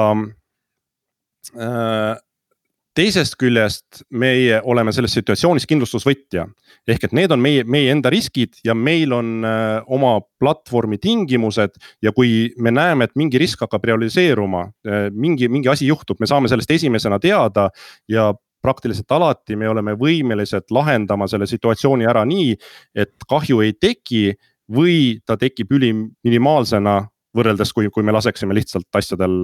[2.98, 6.48] teisest küljest meie oleme selles situatsioonis kindlustusvõtja.
[6.88, 11.78] ehk et need on meie, meie enda riskid ja meil on äh, oma platvormi tingimused
[12.02, 16.30] ja kui me näeme, et mingi risk hakkab realiseeruma äh,, mingi, mingi asi juhtub, me
[16.30, 17.70] saame sellest esimesena teada
[18.10, 18.32] ja
[18.64, 22.56] praktiliselt alati me oleme võimelised lahendama selle situatsiooni ära nii,
[22.96, 24.32] et kahju ei teki
[24.74, 27.04] või ta tekib ülim minimaalsena
[27.38, 29.38] võrreldes, kui, kui me laseksime lihtsalt asjadel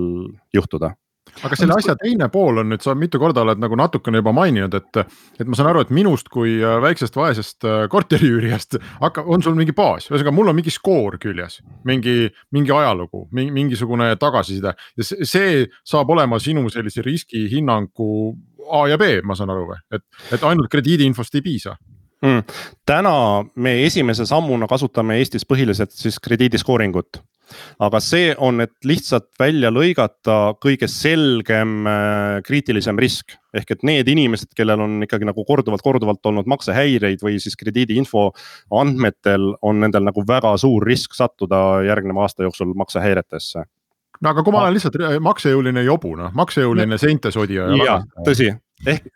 [0.56, 0.96] juhtuda
[1.44, 4.76] aga selle asja teine pool on nüüd, sa mitu korda oled nagu natukene juba maininud,
[4.78, 5.02] et,
[5.40, 9.58] et ma saan aru, et minust kui äh, väiksest vaesest äh, korteriüürijast hakkab, on sul
[9.58, 14.76] mingi baas, ühesõnaga mul on mingi skoor küljes, mingi, mingi ajalugu, mingisugune tagasiside.
[15.00, 18.14] Ja see, see saab olema sinu sellise riskihinnangu
[18.74, 21.76] A ja B, ma saan aru või, et, et ainult krediidiinfost ei piisa
[22.24, 22.56] mm..
[22.90, 23.16] täna
[23.56, 27.22] me esimese sammuna kasutame Eestis põhiliselt siis krediidiskooringut
[27.84, 33.36] aga see on, et lihtsalt välja lõigata kõige selgem äh, kriitilisem risk.
[33.54, 38.32] ehk et need inimesed, kellel on ikkagi nagu korduvalt, korduvalt olnud maksehäireid või siis krediidiinfo
[38.80, 43.66] andmetel on nendel nagu väga suur risk sattuda järgneva aasta jooksul maksehäiretesse
[44.22, 47.68] no aga kui ma olen lihtsalt maksejõuline jobu, noh maksejõuline seinte sodija.
[47.84, 48.50] ja tõsi,
[48.88, 49.12] ehk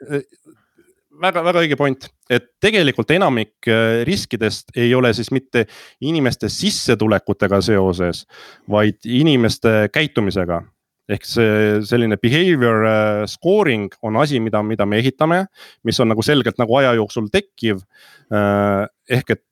[1.21, 5.65] väga-väga õige point, et tegelikult enamik äh, riskidest ei ole siis mitte
[6.01, 8.25] inimeste sissetulekutega seoses,
[8.69, 10.63] vaid inimeste käitumisega.
[11.08, 15.45] ehk see selline behavior äh, scoring on asi, mida, mida me ehitame,
[15.84, 17.80] mis on nagu selgelt nagu aja jooksul tekkiv.
[18.27, 19.43] Äh, ehk et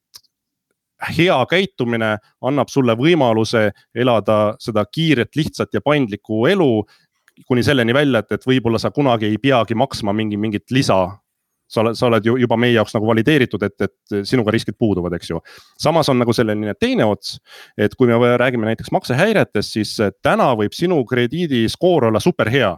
[1.15, 6.83] hea käitumine annab sulle võimaluse elada seda kiiret, lihtsat ja paindlikku elu
[7.47, 11.17] kuni selleni välja, et, et võib-olla sa kunagi ei peagi maksma mingi, mingit lisa
[11.67, 15.15] sa oled, sa oled ju juba meie jaoks nagu valideeritud, et, et sinuga riskid puuduvad,
[15.17, 15.41] eks ju.
[15.81, 17.39] samas on nagu selline teine ots,
[17.77, 22.75] et kui me räägime näiteks maksehäiretest, siis täna võib sinu krediidiskoor olla super hea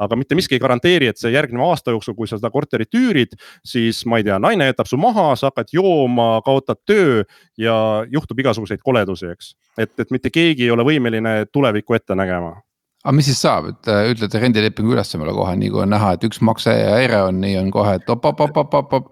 [0.00, 3.36] aga mitte miski ei garanteeri, et see järgneva aasta jooksul, kui sa seda korterit üürid,
[3.66, 7.20] siis ma ei tea, naine jätab su maha, sa hakkad jooma, kaotad töö
[7.60, 7.76] ja
[8.08, 9.52] juhtub igasuguseid koledusi, eks.
[9.76, 12.56] et, et mitte keegi ei ole võimeline tulevikku ette nägema
[13.04, 16.14] aga mis siis saab, et äh, ütlete rendilepingu üles mulle kohe, nii kui on näha,
[16.16, 19.08] et üks maksehäire on, nii on kohe, et op-op-op-op-op.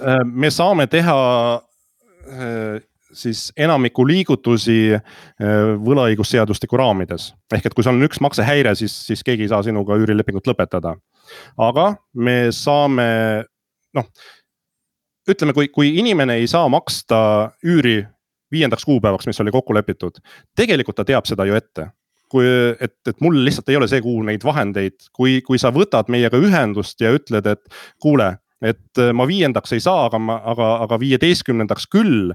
[0.00, 1.16] Äh, me saame teha
[1.60, 2.82] äh,
[3.14, 4.96] siis enamiku liigutusi
[5.38, 7.28] võlaõigusseadustiku raamides.
[7.54, 10.96] ehk et kui sul on üks maksehäire, siis, siis keegi ei saa sinuga üürilepingut lõpetada.
[11.54, 13.06] aga me saame,
[13.94, 14.08] noh,
[15.30, 18.00] ütleme, kui, kui inimene ei saa maksta üüri
[18.50, 20.18] viiendaks kuupäevaks, mis oli kokku lepitud,
[20.58, 21.92] tegelikult ta teab seda ju ette
[22.34, 22.46] kui,
[22.82, 26.40] et, et mul lihtsalt ei ole see kuu neid vahendeid, kui, kui sa võtad meiega
[26.40, 28.32] ühendust ja ütled, et kuule,
[28.64, 32.32] et ma viiendaks ei saa, aga ma, aga, aga viieteistkümnendaks küll.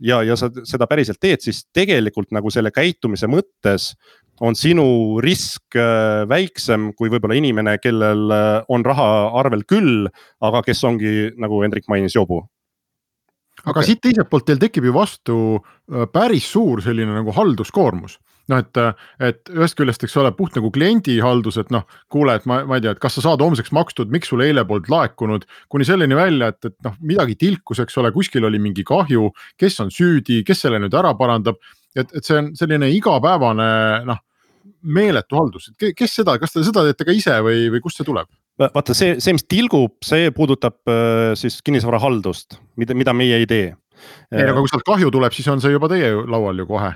[0.00, 3.90] ja, ja sa seda päriselt teed, siis tegelikult nagu selle käitumise mõttes
[4.40, 9.10] on sinu risk äh, väiksem kui võib-olla inimene, kellel äh, on raha
[9.42, 10.08] arvel küll,
[10.40, 12.40] aga kes ongi nagu Hendrik mainis, jobu
[13.60, 13.90] aga okay.
[13.90, 18.16] siit teiselt poolt teil tekib ju vastu äh, päris suur selline nagu halduskoormus
[18.50, 18.80] noh, et,
[19.30, 22.84] et ühest küljest, eks ole, puht nagu kliendihaldus, et noh, kuule, et ma, ma ei
[22.84, 25.46] tea, et kas sa saad homseks makstud, miks sul eile polnud laekunud.
[25.72, 29.80] kuni selleni välja, et, et noh, midagi tilkus, eks ole, kuskil oli mingi kahju, kes
[29.84, 31.60] on süüdi, kes selle nüüd ära parandab.
[31.96, 33.70] et, et see on selline igapäevane
[34.06, 34.20] noh,
[34.82, 38.06] meeletu haldus, et kes seda, kas te seda teete ka ise või, või kust see
[38.06, 38.30] tuleb?
[38.60, 43.70] vaata see, see, mis tilgub, see puudutab äh, siis kinnisvarahaldust, mida, mida meie ei tee.
[44.32, 46.92] ei, aga kui sealt kahju tuleb, siis on see juba teie laual ju kohe.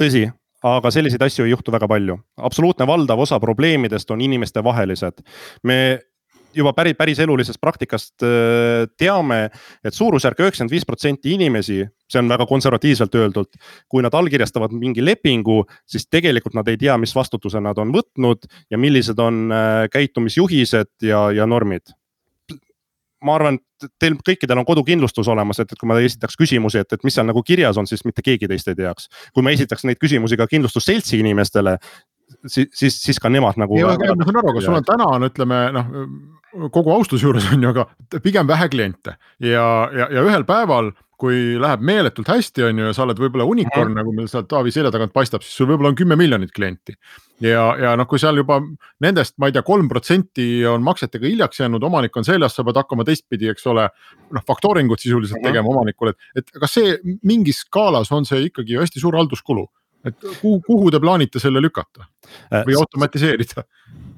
[0.00, 0.26] tõsi,
[0.62, 2.18] aga selliseid asju ei juhtu väga palju.
[2.36, 5.22] absoluutne valdav osa probleemidest on inimestevahelised.
[5.62, 6.00] me
[6.54, 9.48] juba päris, päris elulisest praktikast äh, teame,
[9.84, 13.56] et suurusjärk üheksakümmend viis protsenti inimesi, see on väga konservatiivselt öeldult.
[13.88, 18.46] kui nad allkirjastavad mingi lepingu, siis tegelikult nad ei tea, mis vastutuse nad on võtnud
[18.70, 21.94] ja millised on äh, käitumisjuhised ja, ja normid
[23.22, 26.96] ma arvan, et teil kõikidel on kodukindlustus olemas, et, et kui ma esitaks küsimusi, et,
[26.96, 29.08] et mis seal nagu kirjas on, siis mitte keegi teist ei teaks.
[29.34, 31.78] kui ma esitaks neid küsimusi ka kindlustusseltsi inimestele,
[32.46, 33.78] siis, siis, siis ka nemad nagu.
[33.78, 35.94] ma saan aru, aga sul on täna on, ütleme noh,
[36.72, 41.56] kogu austuse juures on ju, aga pigem vähe kliente ja, ja, ja ühel päeval kui
[41.62, 44.72] läheb meeletult hästi, on ju, ja sa oled võib-olla unicorn mm, nagu meil sealt Taavi
[44.74, 46.96] selja tagant paistab, siis sul võib-olla on kümme miljonit klienti.
[47.46, 48.58] ja, ja noh, kui seal juba
[49.02, 52.80] nendest, ma ei tea, kolm protsenti on maksetega hiljaks jäänud, omanik on seljas, sa pead
[52.80, 53.86] hakkama teistpidi, eks ole.
[54.32, 56.92] noh, faktoringut sisuliselt mm tegema omanikule, et, et kas see
[57.26, 59.66] mingis skaalas on see ikkagi hästi suur halduskulu?
[60.06, 62.06] et kuhu, kuhu te plaanite selle lükata
[62.50, 63.62] äh, või automatiseerida?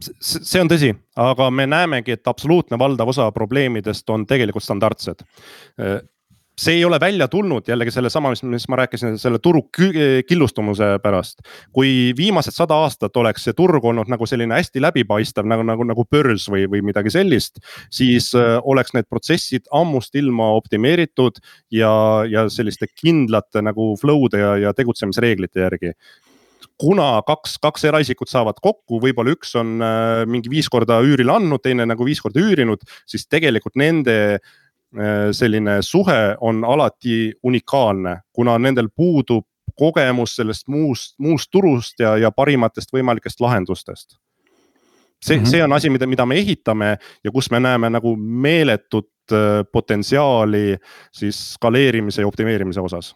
[0.01, 0.90] see on tõsi,
[1.21, 6.01] aga me näemegi, et absoluutne valdav osa probleemidest on tegelikult standardsed äh,
[6.61, 9.64] see ei ole välja tulnud jällegi sellesama, mis, mis ma rääkisin, selle turu
[10.29, 11.43] killustumuse pärast.
[11.73, 16.07] kui viimased sada aastat oleks see turg olnud nagu selline hästi läbipaistev nagu, nagu, nagu
[16.11, 17.59] börs või, või midagi sellist.
[17.90, 24.55] siis äh, oleks need protsessid ammust ilma optimeeritud ja, ja selliste kindlate nagu flow'de ja,
[24.69, 25.95] ja tegutsemisreeglite järgi
[26.81, 31.62] kuna kaks, kaks eraisikut saavad kokku, võib-olla üks on äh, mingi viis korda üürile andnud,
[31.62, 34.53] teine nagu viis korda üürinud, siis tegelikult nende äh,
[35.33, 39.46] selline suhe on alati unikaalne, kuna nendel puudub
[39.78, 44.16] kogemus sellest muust, muust turust ja, ja parimatest võimalikest lahendustest.
[45.24, 45.50] see mm, -hmm.
[45.50, 50.76] see on asi, mida, mida me ehitame ja kus me näeme nagu meeletut äh, potentsiaali
[51.12, 53.14] siis skaleerimise ja optimeerimise osas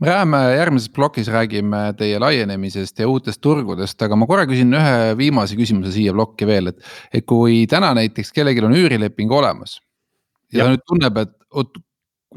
[0.00, 5.16] me läheme järgmises plokis, räägime teie laienemisest ja uutest turgudest, aga ma korra küsin ühe
[5.18, 6.80] viimase küsimuse siia plokki veel, et.
[7.12, 9.80] et kui täna näiteks kellelgi on üürileping olemas
[10.52, 11.78] ja, ja nüüd tunneb, et oot,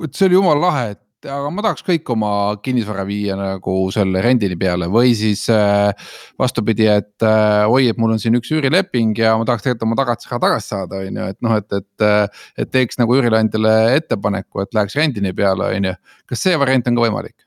[0.06, 2.32] et see oli jumala lahe, et aga ma tahaks kõik oma
[2.64, 5.92] kinnisvara viia nagu selle rendini peale või siis äh,
[6.40, 10.00] vastupidi, et äh, oi, et mul on siin üks üürileping ja ma tahaks tegelikult oma
[10.00, 12.08] tagatisraha tagasi saada, on ju, et noh, et, et.
[12.08, 12.20] Äh,
[12.62, 15.94] et teeks nagu üürileandjale ettepaneku, et läheks rendini peale, on ju,
[16.30, 17.46] kas see variant on ka võimalik?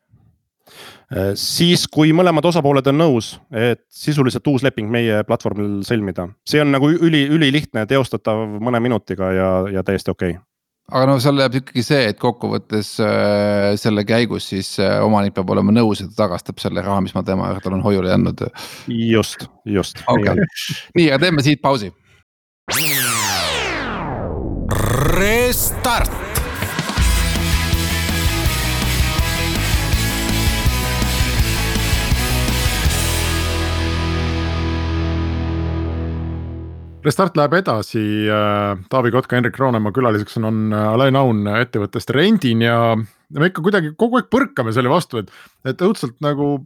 [1.14, 6.62] Äh, siis, kui mõlemad osapooled on nõus, et sisuliselt uus leping meie platvormil sõlmida, see
[6.64, 10.53] on nagu üli, ülilihtne teostatav mõne minutiga ja, ja täiesti okei okay
[10.92, 15.54] aga no seal jääb ikkagi see, et kokkuvõttes äh, selle käigus siis äh, omanik peab
[15.54, 18.44] olema nõus, et ta tagastab selle raha, mis ma tema juurde olen hoiule andnud.
[18.88, 20.44] just, just okay..
[20.98, 21.92] nii, aga teeme siit pausi.
[25.14, 26.23] Restart
[37.04, 42.12] Restart läheb edasi, äh, Taavi Kotka, Henrik Roonemaa külaliseks on, on äh, Alain Aun ettevõttest
[42.16, 45.32] Rendin ja me ikka kuidagi kogu aeg põrkame selle vastu, et,
[45.68, 46.56] et õudselt nagu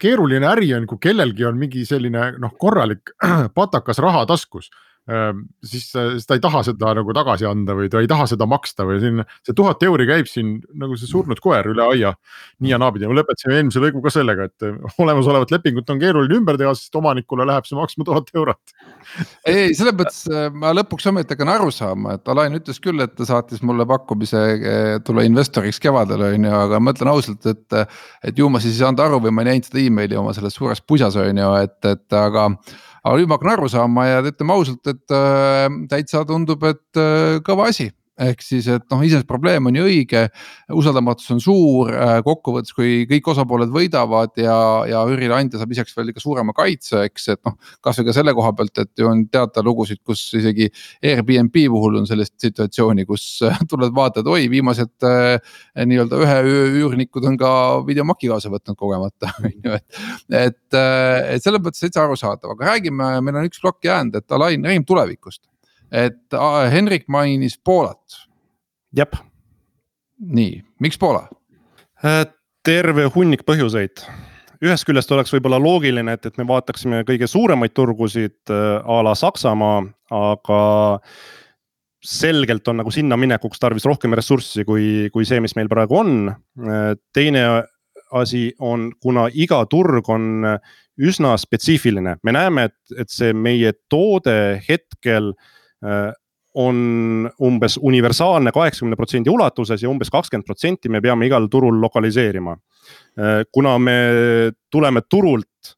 [0.00, 3.12] keeruline äri on, kui kellelgi on mingi selline noh, korralik
[3.58, 4.70] patakas raha taskus
[5.06, 8.86] siis, siis ta ei taha seda nagu tagasi anda või ta ei taha seda maksta
[8.88, 12.14] või siin see tuhat euri käib siin nagu see surnud koer üle aia.
[12.58, 14.66] nii ja naapidi, me lõpetasime eelmise lõigu ka sellega, et
[15.02, 18.74] olemasolevat lepingut on keeruline ümber teha, sest omanikule läheb see maksma tuhat eurot.
[19.52, 23.14] ei, selles mõttes äh, ma lõpuks ometi hakkan aru saama, et Alain ütles küll, et
[23.14, 27.80] ta saatis mulle pakkumise äh, tulla investoriks kevadel on ju, aga ma ütlen ausalt, et.
[28.26, 30.56] et ju ma siis ei saanud aru või ma ei näinud seda emaili oma selles
[30.56, 32.48] suures pusas on ju, et, et aga
[33.06, 37.38] aga nüüd ma hakkan aru saama ja ütleme ausalt, et äh, täitsa tundub, et äh,
[37.46, 37.90] kõva asi
[38.22, 40.22] ehk siis, et noh, iseenesest probleem on ju õige,
[40.72, 44.56] usaldamatus on suur, äh, kokkuvõttes, kui kõik osapooled võidavad ja,
[44.88, 47.56] ja üürileandja saab lisaks veel ikka suurema kaitse, eks, et noh.
[47.84, 50.70] kasvõi ka selle koha pealt, et ju on teada lugusid, kus isegi
[51.04, 56.64] Airbnb puhul on sellist situatsiooni, kus äh, tuled vaatad, oi, viimased äh, nii-öelda ühe öö
[56.80, 57.50] üürnikud on ka
[57.86, 60.00] videomaki kaasa võtnud kogemata, on ju, et.
[60.46, 60.80] et,
[61.36, 64.88] et selles mõttes täitsa arusaadav, aga räägime, meil on üks plokk jäänud, et Alain räägime
[64.88, 65.44] tulevikust
[65.96, 66.38] et
[66.72, 68.20] Henrik mainis Poolat.
[68.96, 69.16] jep.
[70.20, 71.26] nii, miks Poola?
[72.04, 72.24] Äh,
[72.64, 74.04] terve hunnik põhjuseid
[74.64, 79.14] ühest küljest oleks võib-olla loogiline, et, et me vaataksime kõige suuremaid turgusid äh, a la
[79.18, 79.82] Saksamaa,
[80.16, 80.60] aga
[82.06, 86.14] selgelt on nagu sinna minekuks tarvis rohkem ressurssi kui, kui see, mis meil praegu on.
[86.30, 87.46] Äh, teine
[88.16, 90.46] asi on, kuna iga turg on
[90.96, 94.36] üsna spetsiifiline, me näeme, et, et see meie toode
[94.68, 95.54] hetkel äh, Äh,
[96.56, 102.56] on umbes universaalne kaheksakümne protsendi ulatuses ja umbes kakskümmend protsenti me peame igal turul lokaliseerima.
[103.20, 103.96] Äh, kuna me
[104.72, 105.74] tuleme turult,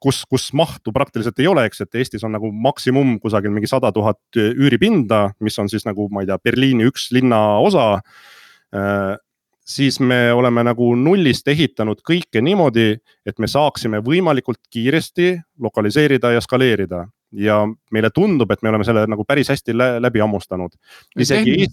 [0.00, 3.90] kus, kus mahtu praktiliselt ei ole, eks, et Eestis on nagu maksimum kusagil mingi sada
[3.94, 9.16] tuhat üüripinda, mis on siis nagu, ma ei tea, Berliini üks linnaosa äh,
[9.68, 12.90] siis me oleme nagu nullist ehitanud kõike niimoodi,
[13.24, 17.60] et me saaksime võimalikult kiiresti lokaliseerida ja skaleerida ja
[17.92, 20.74] meile tundub, et me oleme selle nagu päris hästi läbi hammustanud.
[21.18, 21.66] isegi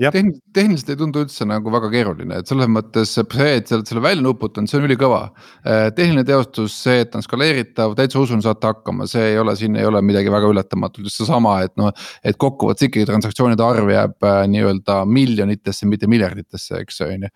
[0.00, 3.90] Tehn, tehniliselt ei tundu üldse nagu väga keeruline, et selles mõttes see, et sa oled
[3.90, 5.18] selle välja nuputanud, see on ülikõva.
[5.60, 9.76] Äh, tehniline teostus, see, et on skaleeritav, täitsa usun, saate hakkama, see ei ole, siin
[9.76, 11.92] ei ole midagi väga ületamatut, just seesama, et noh.
[12.24, 17.34] et kokkuvõttes ikkagi transaktsioonide arv jääb äh, nii-öelda miljonitesse, mitte miljarditesse, eks on ju.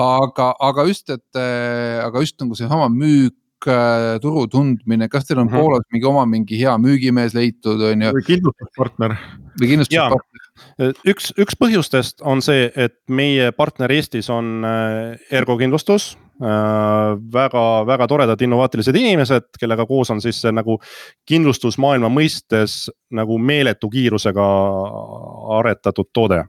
[0.00, 3.36] aga, aga just, et, äh, aga just nagu seesama müük
[3.66, 5.60] Äh, turu tundmine, kas teil on mm -hmm.
[5.60, 8.12] Poolas mingi oma mingi hea müügimees leitud, on ju?
[8.14, 9.14] või kindlustuspartner.
[9.60, 10.42] või kindlustuspartner.
[10.80, 17.86] Äh, üks, üks põhjustest on see, et meie partner Eestis on äh, Ergo kindlustus väga,
[17.86, 20.78] väga toredad innovaatilised inimesed, kellega koos on siis see nagu
[21.24, 24.44] kindlustusmaailma mõistes nagu meeletu kiirusega
[25.58, 26.44] aretatud toode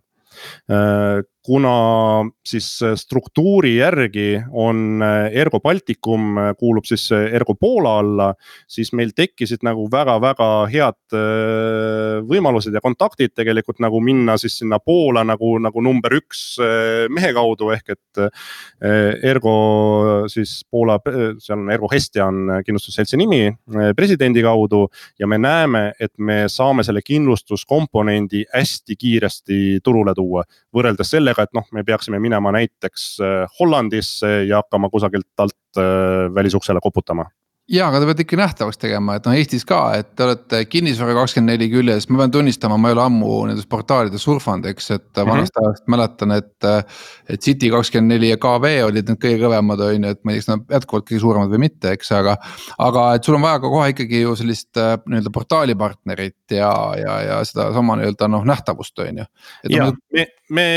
[1.47, 2.67] kuna siis
[2.99, 4.99] struktuuri järgi on
[5.31, 8.27] Ergo Balticum kuulub siis Ergo Poola alla,
[8.67, 14.79] siis meil tekkisid nagu väga-väga head äh, võimalused ja kontaktid tegelikult nagu minna siis sinna
[14.83, 18.03] Poola nagu, nagu number üks äh, mehe kaudu ehk et.
[18.17, 19.53] Äh, Ergo
[20.31, 20.97] siis Poola,
[21.41, 23.49] seal on Ergo Hestia on kindlustusseltsi nimi
[23.95, 24.83] presidendi kaudu
[25.19, 30.43] ja me näeme, et me saame selle kindlustuskomponendi hästi kiiresti turule tuua
[30.75, 36.28] võrreldes sellega, et noh, me peaksime minema näiteks äh, Hollandisse ja hakkama kusagilt alt äh,
[36.34, 37.28] välisuksele koputama
[37.67, 41.15] ja, aga te peate ikka nähtavaks tegema, et noh, Eestis ka, et te olete kinnisvara
[41.17, 45.04] kakskümmend neli küljes, ma pean tunnistama, ma ei ole ammu nendes portaalides surfanud, eks, et
[45.04, 45.32] mm -hmm.
[45.32, 46.54] vanast ajast mäletan, et.
[47.30, 50.39] et City kakskümmend neli ja KV olid need kõige kõvemad, on ju, et ma ei
[50.39, 52.38] tea, kas nad jätkuvalt kõige suuremad või mitte, eks, aga.
[52.80, 56.71] aga et sul on vaja ka kohe ikkagi ju sellist äh, nii-öelda portaali partnerit ja,
[56.97, 59.26] ja, ja sedasama nii-öelda noh nähtavust, on ju.
[59.69, 60.67] ja me, me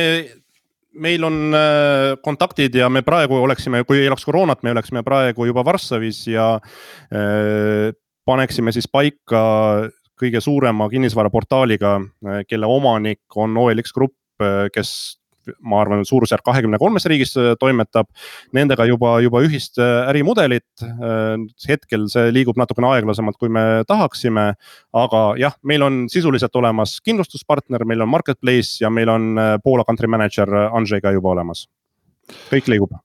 [0.94, 5.46] meil on äh, kontaktid ja me praegu oleksime, kui ei oleks koroonat, me oleksime praegu
[5.48, 7.90] juba Varssavis ja äh,
[8.26, 9.42] paneksime siis paika
[10.20, 11.94] kõige suurema kinnisvaraportaaliga,
[12.26, 14.16] äh, kelle omanik on OLX Grupp,
[14.72, 15.19] kes
[15.60, 18.08] ma arvan, suurusjärk kahekümne kolmes riigis äh, toimetab.
[18.56, 20.68] Nendega juba, juba ühist äh, ärimudelit.
[20.84, 21.36] Äh,
[21.68, 24.54] hetkel see liigub natukene aeglasemalt, kui me tahaksime.
[24.96, 30.08] aga jah, meil on sisuliselt olemas kindlustuspartner, meil on marketplace ja meil on Poola country
[30.10, 31.68] manager Andrzej ka juba olemas.
[32.50, 32.98] kõik liigub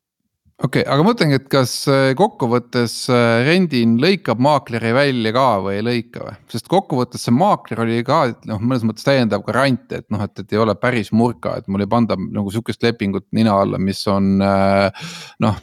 [0.64, 5.76] okei okay,, aga mõtlengi, et kas äh, kokkuvõttes äh, Rendin lõikab maakleri välja ka või
[5.82, 6.36] ei lõika või?
[6.54, 10.56] sest kokkuvõttes see maakler oli ka noh, mõnes mõttes täiendav garant, et noh, et, et
[10.56, 14.40] ei ole päris murka, et mul ei panda nagu sihukest lepingut nina alla, mis on.
[14.40, 15.12] Äh,
[15.44, 15.60] noh,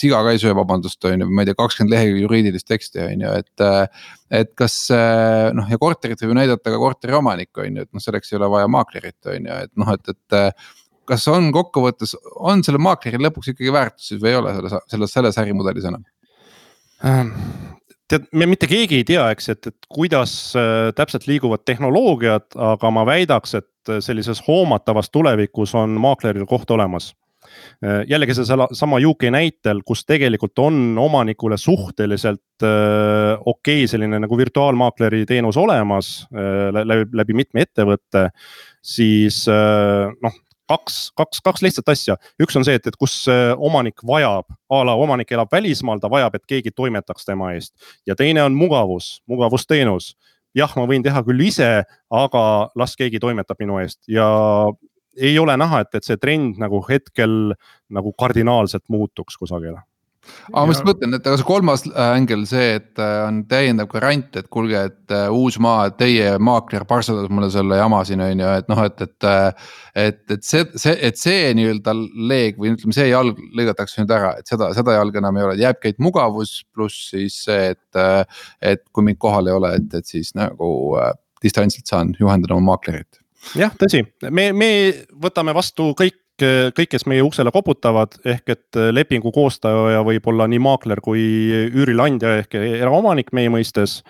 [0.00, 3.26] siga ka ei söö, vabandust, on ju, ma ei tea, kakskümmend lehekülge juriidilist teksti on
[3.26, 3.70] ju, et.
[4.32, 4.74] et kas
[5.52, 8.38] noh, ja korterit võib ju näidata ka korteri omanik, on ju, et noh, selleks ei
[8.38, 10.72] ole vaja maaklerit, on ju, et noh, et, et
[11.12, 15.14] kas on kokkuvõttes, on selle maakleril lõpuks ikkagi väärtus siis või ei ole selles, selles,
[15.18, 16.04] selles ärimudelis enam?
[17.04, 17.32] Ähm,
[18.10, 22.92] tead, me mitte keegi ei tea, eks, et, et kuidas äh, täpselt liiguvad tehnoloogiad, aga
[22.94, 27.10] ma väidaks, et sellises hoomatavas tulevikus on maakleril koht olemas
[27.82, 34.38] äh, jällegi seesama UK näitel, kus tegelikult on omanikule suhteliselt äh, okei okay, selline nagu
[34.38, 38.28] virtuaalmaakleri teenus olemas äh, läbi, läbi mitme ettevõtte.
[38.82, 40.38] siis äh, noh,
[40.70, 43.24] kaks, kaks, kaks lihtsat asja, üks on see, et, et kus
[43.56, 47.74] omanik vajab, a la omanik elab välismaal, ta vajab, et keegi toimetaks tema eest.
[48.06, 50.14] ja teine on mugavus, mugavusteenus.
[50.54, 52.44] jah, ma võin teha küll ise, aga
[52.76, 54.26] las keegi toimetab minu eest ja
[55.16, 57.54] ei ole näha, et, et see trend nagu hetkel
[57.92, 59.82] nagu kardinaalselt muutuks kusagile
[60.52, 64.36] aga ma just mõtlen, et aga see kolmas ängel, see, et äh, on täiendav grant,
[64.38, 68.70] et kuulge, et uh, Uusmaa, teie maakler parseldas mulle selle jama siin on ju, et
[68.72, 69.28] noh, et, et.
[69.28, 71.92] Äh, et, et see, see, et see nii-öelda
[72.30, 75.56] leeg või ütleme, see jalg lõigatakse nüüd ära, et seda, seda jalga enam ei ole,
[75.60, 78.30] jääbki ainult mugavus, pluss siis see, et.
[78.64, 80.70] et kui mind kohal ei ole, et, et siis nagu
[81.44, 83.20] distantsilt saan juhendada oma maaklerit
[83.58, 84.70] jah, tõsi, me, me
[85.22, 90.46] võtame vastu kõik kõik, kes meie uksele koputavad, ehk et äh, lepingu koostaja võib olla
[90.48, 91.22] nii maakler kui
[91.68, 94.02] üürileandja ehk eraomanik meie mõistes.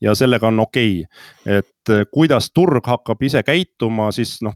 [0.00, 4.54] ja sellega on okei okay., et äh, kuidas turg hakkab ise käituma, siis noh,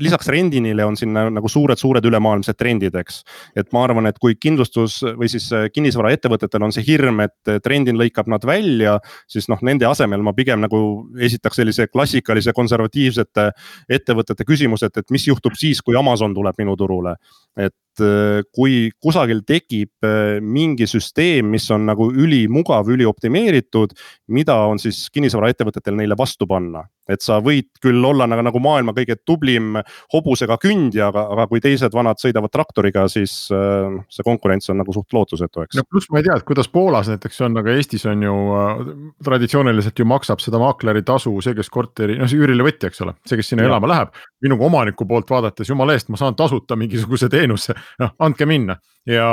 [0.00, 3.20] lisaks rendinile on siin nagu suured-suured ülemaailmsed trendid, eks.
[3.58, 7.98] et ma arvan, et kui kindlustus või siis äh, kinnisvaraettevõtetel on see hirm, et trendin
[7.98, 8.96] lõikab nad välja,
[9.30, 10.80] siis noh, nende asemel ma pigem nagu
[11.20, 13.50] esitaks sellise klassikalise konservatiivsete
[13.98, 17.16] ettevõtete küsimuse, et, et mis juhtub siis, kui Amazon tuleb minu turule.
[17.56, 17.74] et
[18.54, 23.94] kui kusagil tekib äh, mingi süsteem, mis on nagu ülimugav, ülioptimeeritud,
[24.34, 26.86] mida on siis kinnisvaraettevõtetel neile vastu panna.
[27.06, 29.76] et sa võid küll olla nagu, nagu maailma kõige tublim
[30.10, 34.90] hobusega kündja, aga, aga kui teised vanad sõidavad traktoriga, siis äh, see konkurents on nagu
[34.90, 35.78] suht lootusetu, eks.
[35.78, 38.82] no pluss ma ei tea, et kuidas Poolas näiteks on, aga Eestis on ju äh,
[39.22, 43.38] traditsiooniliselt ju maksab seda maakleri tasu see, kes korteri, noh see üürilevõtja, eks ole, see,
[43.38, 43.70] kes sinna ja.
[43.70, 44.18] elama läheb.
[44.42, 48.78] minu omaniku poolt vaadates, jumala eest, ma saan tasuta mingisuguse teenuse noh, andke minna.
[49.06, 49.28] ja,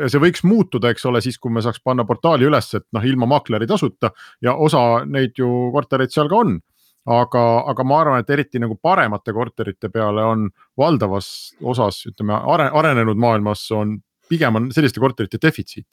[0.00, 3.04] ja see võiks muutuda, eks ole, siis kui me saaks panna portaali üles, et noh,
[3.04, 4.12] ilma makleri tasuta
[4.44, 6.58] ja osa neid ju kortereid seal ka on
[7.08, 10.48] aga, aga ma arvan, et eriti nagu paremate korterite peale on
[10.78, 11.30] valdavas
[11.62, 13.96] osas, ütleme are, arenenud maailmas on
[14.28, 15.88] pigem on selliste korterite defitsiit.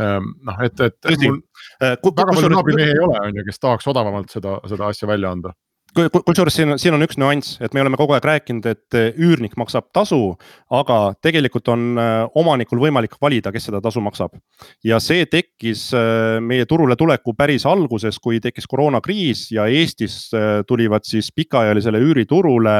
[0.00, 1.42] Ehm, noh, et, et mul
[1.84, 5.34] äh, väga palju naabrimehi ei ole, on ju, kes tahaks odavamalt seda, seda asja välja
[5.36, 5.52] anda
[5.96, 9.56] kusjuures siin, siin on üks nüanss, et me oleme kogu aeg rääkinud, et eh, üürnik
[9.58, 10.34] maksab tasu,
[10.74, 14.36] aga tegelikult on eh, omanikul võimalik valida, kes seda tasu maksab.
[14.84, 20.30] ja see tekkis eh, meie turule tuleku päris alguses, kui tekkis koroonakriis ja Eestis
[20.66, 22.76] tulivad siis pikaajalisele üüriturule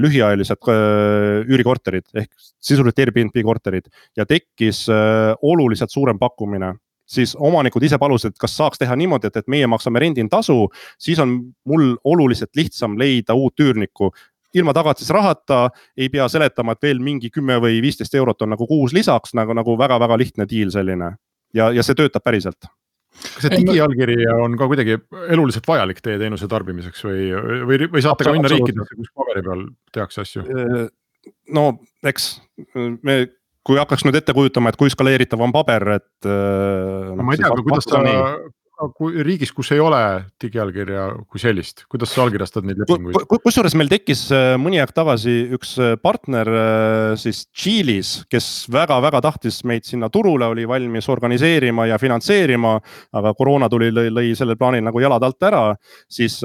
[0.00, 0.68] lühiajalised
[1.46, 4.86] üürikorterid ehk sisuliselt Airbnb korterid ja tekkis
[5.42, 6.74] oluliselt suurem pakkumine
[7.06, 10.66] siis omanikud ise palusid, et kas saaks teha niimoodi, et, et meie maksame renditasu,
[10.98, 11.38] siis on
[11.68, 14.10] mul oluliselt lihtsam leida uut üürnikku.
[14.56, 15.66] Ilma tagatisrahata,
[15.98, 19.54] ei pea seletama, et veel mingi kümme või viisteist eurot on nagu kuus lisaks nagu,
[19.56, 21.12] nagu väga-väga lihtne deal selline.
[21.54, 22.68] Ja, ja see töötab päriselt.
[23.16, 24.98] Kas see digiallkiri on ka kuidagi
[25.32, 27.30] eluliselt vajalik teie teenuse tarbimiseks või,
[27.68, 29.62] või, või saate ka minna riikidesse, kus paberi peal
[29.94, 30.44] tehakse asju?
[31.56, 31.64] no
[32.06, 32.26] eks
[33.06, 33.16] me
[33.66, 36.28] kui hakkaks nüüd ette kujutama, et kui skaleeritav on paber, et.
[36.28, 38.02] no ma ei tea, aga kuidas sa,
[38.96, 39.98] kui riigis, kus ei ole
[40.42, 43.16] digiallkirja kui sellist, kuidas sa allkirjastad neid lepinguid?
[43.44, 49.22] kusjuures meil tekkis äh, mõni aeg tagasi üks äh, partner äh, siis Tšiilis, kes väga-väga
[49.24, 52.74] tahtis meid sinna turule, oli valmis organiseerima ja finantseerima.
[53.16, 55.62] aga koroona tuli, lõi, lõi sellel plaanil nagu jalad alt ära,
[56.12, 56.38] siis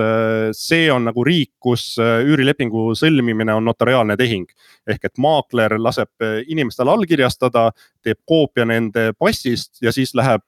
[0.56, 4.48] see on nagu riik, kus üürilepingu sõlmimine on notariaalne tehing.
[4.88, 7.72] ehk et maakler laseb inimestel allkirjastada,
[8.04, 10.44] teeb koopia nende passist ja siis läheb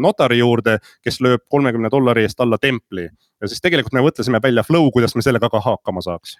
[0.00, 3.08] notari juurde, kes lööb kolmekümne dollari eest alla templi
[3.40, 6.36] ja siis tegelikult me mõtlesime välja flow, kuidas me sellega ka hakkama saaks.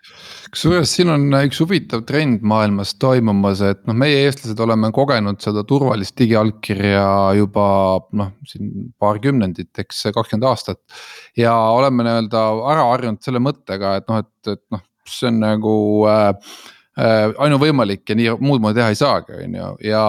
[0.52, 5.64] kusjuures siin on üks huvitav trend maailmas toimumas, et noh, meie eestlased oleme kogenud seda
[5.68, 7.06] turvalist digiallkirja
[7.40, 7.66] juba
[8.20, 10.82] noh, siin paar kümnendit, eks kakskümmend aastat.
[11.38, 15.74] ja oleme nii-öelda ära harjunud selle mõttega, et noh, et, et noh, see on nagu
[16.10, 20.02] äh, äh, ainuvõimalik ja nii muud moodi teha ei saagi, on ju, ja,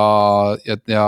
[0.68, 1.06] ja, ja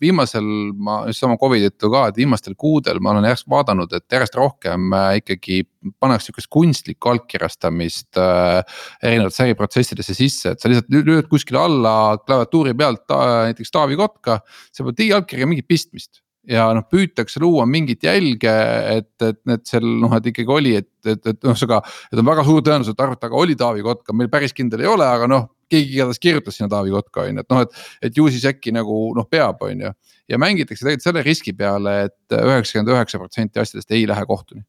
[0.00, 4.16] viimasel ma just sama Covidi tõttu ka, et viimastel kuudel ma olen järjest vaadanud, et
[4.16, 5.62] järjest rohkem äh, ikkagi
[6.00, 8.60] pannakse sihukest kunstlikku allkirjastamist äh,
[9.02, 14.40] erinevatesse äriprotsessidesse sisse, et sa lihtsalt lööd kuskile alla klaviatuuri pealt äh, näiteks Taavi Kotka,
[14.72, 18.52] seal pole digiallkirjaga mingit pistmist ja noh, püütakse luua mingit jälge,
[18.92, 21.80] et, et need seal noh, et ikkagi oli, et, et, et ühesõnaga.
[22.12, 24.90] et on väga suur tõenäosus, et arvata, aga oli Taavi Kotka, meil päris kindel ei
[24.90, 27.82] ole, aga noh, keegi igatahes kirjutas sinna Taavi Kotka on ju, et noh, et.
[28.08, 29.92] et ju siis äkki nagu noh, peab, on ju.
[30.30, 34.62] ja mängitakse tegelikult selle riski peale et, et üheksakümmend üheksa protsenti asjadest ei lähe kohtuni.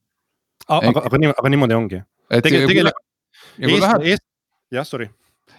[0.67, 2.03] aga, aga, aga, aga niimoodi ongi.
[2.34, 4.25] tegelikult, tegelikult.
[4.73, 5.11] jah, sorry.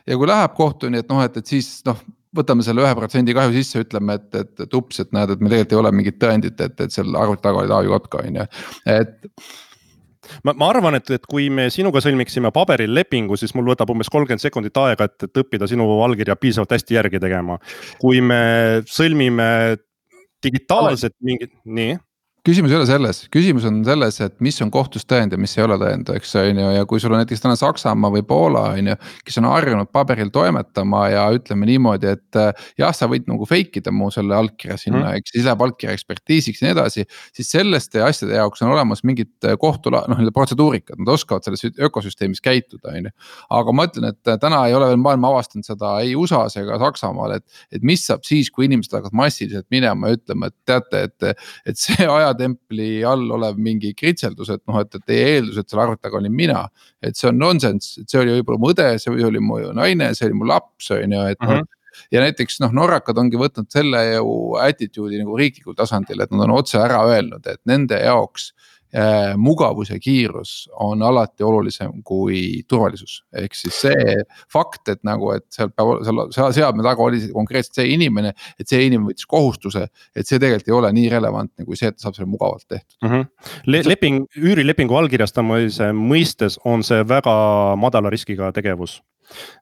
[0.06, 2.02] ja kui läheb kohtuni, et noh, et, et siis noh
[2.36, 5.54] võtame selle ühe protsendi kahju sisse, ütleme, et, et, et ups, et näed, et meil
[5.54, 8.46] tegelikult ei ole mingit tõendit, et, et seal arvuti taga oli Taavi Kotka, on ju,
[8.94, 9.14] et
[10.44, 14.10] ma, ma arvan, et, et kui me sinuga sõlmiksime paberil lepingu, siis mul võtab umbes
[14.12, 17.58] kolmkümmend sekundit aega, et, et õppida sinu allkirja piisavalt hästi järgi tegema.
[18.02, 18.42] kui me
[18.88, 19.48] sõlmime
[20.44, 21.96] digitaalselt mingit, nii
[22.46, 25.64] küsimus ei ole selles, küsimus on selles, et mis on kohtus tõend ja mis ei
[25.64, 28.90] ole tõend, eks on ju, ja kui sul on näiteks täna Saksamaa või Poola on
[28.92, 28.96] ju.
[29.26, 33.82] kes on harjunud paberil toimetama ja ütleme niimoodi, et äh, jah, sa võid nagu fake
[33.82, 37.06] ida mu selle allkirja sinna mm., eks siis läheb allkirja ekspertiisiks ja nii edasi.
[37.36, 41.66] siis selliste asjade jaoks on olemas mingid äh, kohtu noh, nii-öelda protseduurikad, nad oskavad selles
[41.66, 43.14] ökosüsteemis käituda, on ju.
[43.58, 46.78] aga ma ütlen, et äh, täna ei ole veel maailm avastanud seda ei USA-s ega
[46.80, 51.04] Saksamaal, et, et mis saab siis, kui inimesed hakkavad massiliselt minema ja ütlema, et teate,
[51.08, 55.58] et, et see aja ajatempli all olev mingi kritseldus, et noh, et, et teie eeldus,
[55.58, 56.66] et selle arvuti taga olin mina.
[57.02, 60.26] et see on nonsense, et see oli võib-olla mu õde, see oli mu naine, see
[60.28, 61.48] oli mu laps, on ju, et mm.
[61.48, 61.74] -hmm
[62.14, 66.54] ja näiteks noh, norrakad ongi võtnud selle ju attitude'i nagu riiklikul tasandil, et nad on
[66.58, 68.52] otse ära öelnud, et nende jaoks
[69.36, 73.22] mugavus ja kiirus on alati olulisem kui turvalisus.
[73.36, 74.14] ehk siis see
[74.52, 78.68] fakt, et nagu, et seal peab, seal, seal seadme taga oli konkreetselt see inimene, et
[78.68, 79.88] see inimene võttis kohustuse.
[80.16, 83.12] et see tegelikult ei ole nii relevantne kui see, et saab selle mugavalt tehtud mm.
[83.12, 83.52] -hmm.
[83.66, 89.02] Le leping, üürilepingu allkirjastamise mõistes on see väga madala riskiga tegevus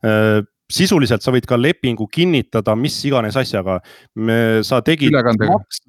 [0.04, 3.78] äh, sisuliselt sa võid ka lepingu kinnitada mis iganes asjaga.
[4.66, 5.14] sa tegid,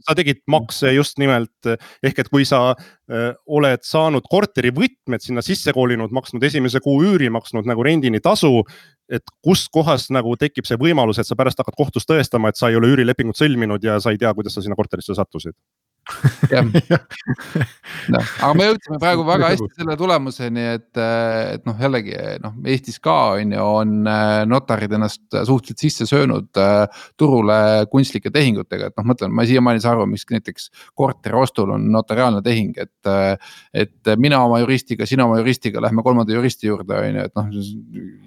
[0.06, 1.72] sa tegid makse just nimelt
[2.04, 7.02] ehk et kui sa äh, oled saanud korteri võtmed sinna sisse kolinud, maksnud esimese kuu
[7.04, 8.64] üüri, maksnud nagu rendini tasu.
[9.08, 12.76] et kustkohast nagu tekib see võimalus, et sa pärast hakkad kohtus tõestama, et sa ei
[12.76, 15.56] ole üürilepingut sõlminud ja sa ei tea, kuidas sa sinna korterisse sattusid
[16.54, 16.64] jah,
[18.14, 23.02] noh, aga me jõudsime praegu väga hästi selle tulemuseni, et, et noh, jällegi noh, Eestis
[23.04, 27.60] ka on ju, on äh, notarid ennast suhteliselt sisse söönud äh, turule
[27.92, 31.90] kunstlike tehingutega, et noh, mõtlen, ma siiamaani ei saa aru, miks näiteks korteri ostul on
[31.94, 32.96] notariaalne tehing, et.
[33.78, 37.52] et mina oma juristiga, sina oma juristiga lähme kolmanda juristi juurde, on ju, et noh,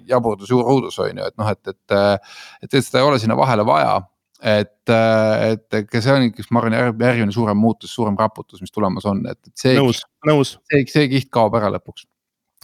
[0.09, 1.97] jaburdus, juur õudus on ju, et noh, et, et.
[2.61, 3.99] et, et seda ei ole sinna vahele vaja
[4.41, 9.05] et, äh, et see on üks, ma arvan, järgmine suurem muutus, suurem raputus, mis tulemas
[9.09, 9.75] on, et, et see.
[9.77, 10.55] nõus, nõus.
[10.71, 12.07] see, see kiht kaob ära lõpuks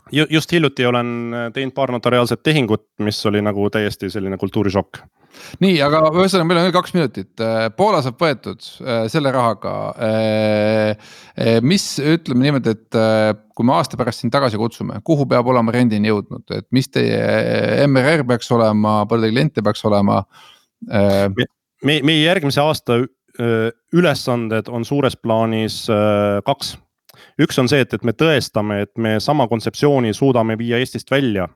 [0.07, 5.01] just hiljuti olen äh, teinud paar notariaalset tehingut, mis oli nagu täiesti selline kultuurishokk.
[5.61, 8.63] nii, aga ühesõnaga, meil on veel kaks minutit, äh, Poola saab võetud
[9.11, 9.73] selle rahaga.
[11.61, 12.97] mis ütleme niimoodi, et
[13.53, 17.83] kui me aasta pärast sind tagasi kutsume, kuhu peab olema rendini jõudnud, et mis teie
[17.85, 20.23] MRR peaks olema, palju teil kliente peaks olema?
[21.83, 23.01] Meie, meie järgmise aasta
[23.93, 25.83] ülesanded on suures plaanis
[26.45, 26.77] kaks.
[27.41, 31.47] üks on see, et, et me tõestame, et me sama kontseptsiooni suudame viia Eestist välja.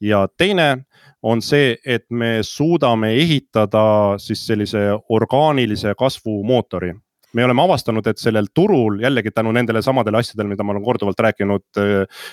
[0.00, 0.86] ja teine
[1.22, 6.94] on see, et me suudame ehitada siis sellise orgaanilise kasvu mootori
[7.32, 11.20] me oleme avastanud, et sellel turul jällegi tänu nendele samadele asjadele, mida ma olen korduvalt
[11.20, 11.80] rääkinud,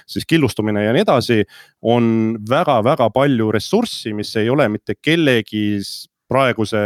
[0.10, 1.44] siis killustumine ja nii edasi.
[1.82, 5.78] on väga-väga palju ressurssi, mis ei ole mitte kellegi
[6.28, 6.82] praeguse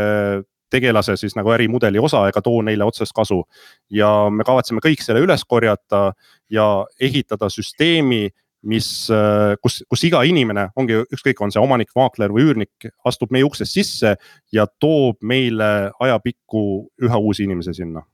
[0.71, 3.43] tegelase siis nagu ärimudeli osa ega too neile otsest kasu.
[3.89, 6.13] ja me kavatseme kõik selle üles korjata
[6.49, 8.29] ja ehitada süsteemi,
[8.61, 8.87] mis,
[9.61, 13.73] kus, kus iga inimene ongi ükskõik, on see omanik, maakler või üürnik, astub meie uksest
[13.73, 14.15] sisse
[14.53, 16.63] ja toob meile ajapikku
[17.01, 18.05] üha uusi inimesi sinna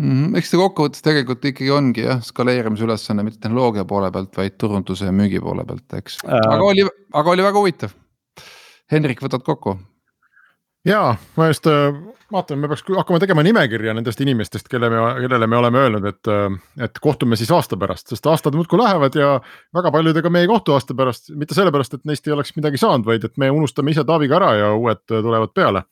[0.00, 0.34] mm,.
[0.40, 5.08] eks see kokkuvõttes tegelikult ikkagi ongi jah, skaleerimise ülesanne mitte tehnoloogia poole pealt, vaid turunduse
[5.08, 7.94] ja müügi poole pealt, eks äh..., aga oli, aga oli väga huvitav.
[8.90, 9.76] Henrik, võtad kokku?
[10.84, 11.94] Ja ma just äh,
[12.32, 16.30] vaatan, me peaks hakkama tegema nimekirja nendest inimestest, kelle me, kellele me oleme öelnud, et,
[16.30, 19.32] äh, et kohtume siis aasta pärast, sest aastad muudkui lähevad ja
[19.76, 23.06] väga paljudega me ei kohtu aasta pärast, mitte sellepärast, et neist ei oleks midagi saanud,
[23.06, 25.84] vaid et me unustame ise Taaviga ära ja uued tulevad peale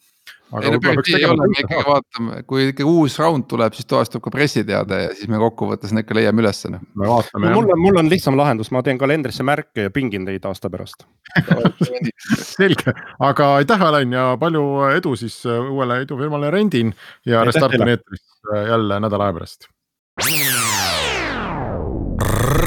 [0.63, 4.23] ei no päris ei ole, me ikkagi vaatame, kui ikkagi uus round tuleb, siis toastub
[4.25, 6.85] ka pressiteade ja siis me kokkuvõttes need ka leiame ülesse noh.
[6.99, 7.53] me vaatame.
[7.55, 11.05] mul on, mul on lihtsam lahendus, ma teen kalendrisse märke ja pingin teid aasta pärast
[12.59, 12.95] selge,
[13.31, 14.65] aga aitäh, Alen ja palju
[14.97, 16.95] edu siis äh, uuele idufirmale Rendin
[17.29, 19.69] ja Restart on eetris äh, jälle nädala aja pärast.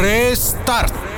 [0.01, 1.10] Restart